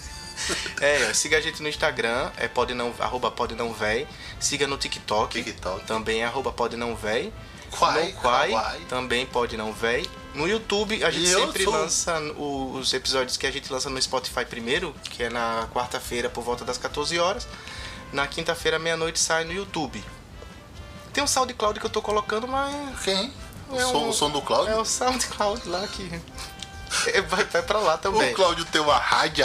[0.80, 4.06] É, siga a gente no Instagram, é pode não, arroba pode não véi.
[4.38, 5.84] Siga no TikTok, TikTok.
[5.86, 7.32] também é arroba pode não véi.
[7.70, 10.08] Quai, no Quai, também pode não véi.
[10.34, 14.44] No YouTube a gente sempre lança o- os episódios que a gente lança no Spotify
[14.44, 17.46] primeiro, que é na quarta-feira por volta das 14 horas.
[18.12, 20.02] Na quinta-feira, meia-noite, sai no YouTube.
[21.12, 23.32] Tem um SoundCloud que eu tô colocando, mas Quem?
[23.68, 24.72] O, É som, um- o som do Cláudio?
[24.72, 26.08] é o SoundCloud lá que
[27.08, 28.30] É, vai, vai pra lá também.
[28.32, 29.44] O Cláudio tem uma rádio.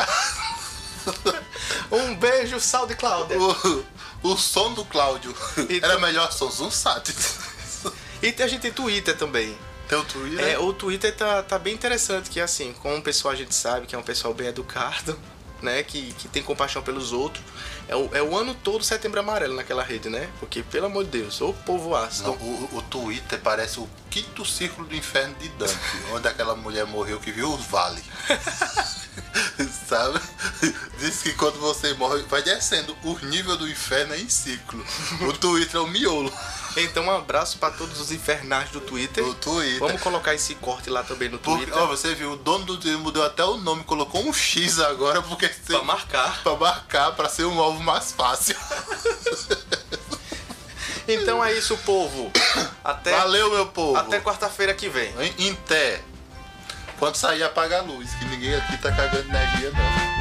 [1.92, 3.34] Um beijo, SoundCloud.
[3.36, 3.86] o,
[4.30, 5.36] o som do Cláudio.
[5.58, 7.14] Então- Era melhor som um sat.
[8.22, 9.58] E a gente tem Twitter também.
[9.88, 10.46] Tem o Twitter.
[10.48, 13.88] É, o Twitter tá, tá bem interessante, que assim, como o pessoal a gente sabe
[13.88, 15.20] que é um pessoal bem educado,
[15.62, 15.84] né?
[15.84, 17.44] Que, que tem compaixão pelos outros.
[17.88, 20.30] É o, é o ano todo setembro amarelo naquela rede, né?
[20.40, 22.30] Porque, pelo amor de Deus, o povo ácido.
[22.30, 25.76] Não, o, o Twitter parece o quinto círculo do inferno de Dante,
[26.14, 28.04] onde aquela mulher morreu que viu os vales.
[29.88, 30.20] Sabe?
[31.00, 32.96] Diz que quando você morre, vai descendo.
[33.04, 34.84] O nível do inferno é em ciclo.
[35.28, 36.32] O Twitter é o miolo.
[36.78, 39.26] Então, um abraço pra todos os infernais do Twitter.
[39.26, 39.80] O Twitter.
[39.80, 41.84] Vamos colocar esse corte lá também no Porque, Twitter.
[41.84, 45.22] ó, você viu, o dono do Twitter mudou até o nome, colocou um X agora,
[45.22, 46.42] porque Pra marcar.
[46.42, 48.56] pra marcar, pra ser um alvo mais fácil.
[51.08, 52.32] Então é isso, povo.
[52.84, 53.98] Até, Valeu, meu povo.
[53.98, 55.12] até quarta-feira que vem.
[55.20, 56.00] Em, em té.
[57.02, 60.21] Quando sair, apaga a luz, que ninguém aqui tá cagando energia, não.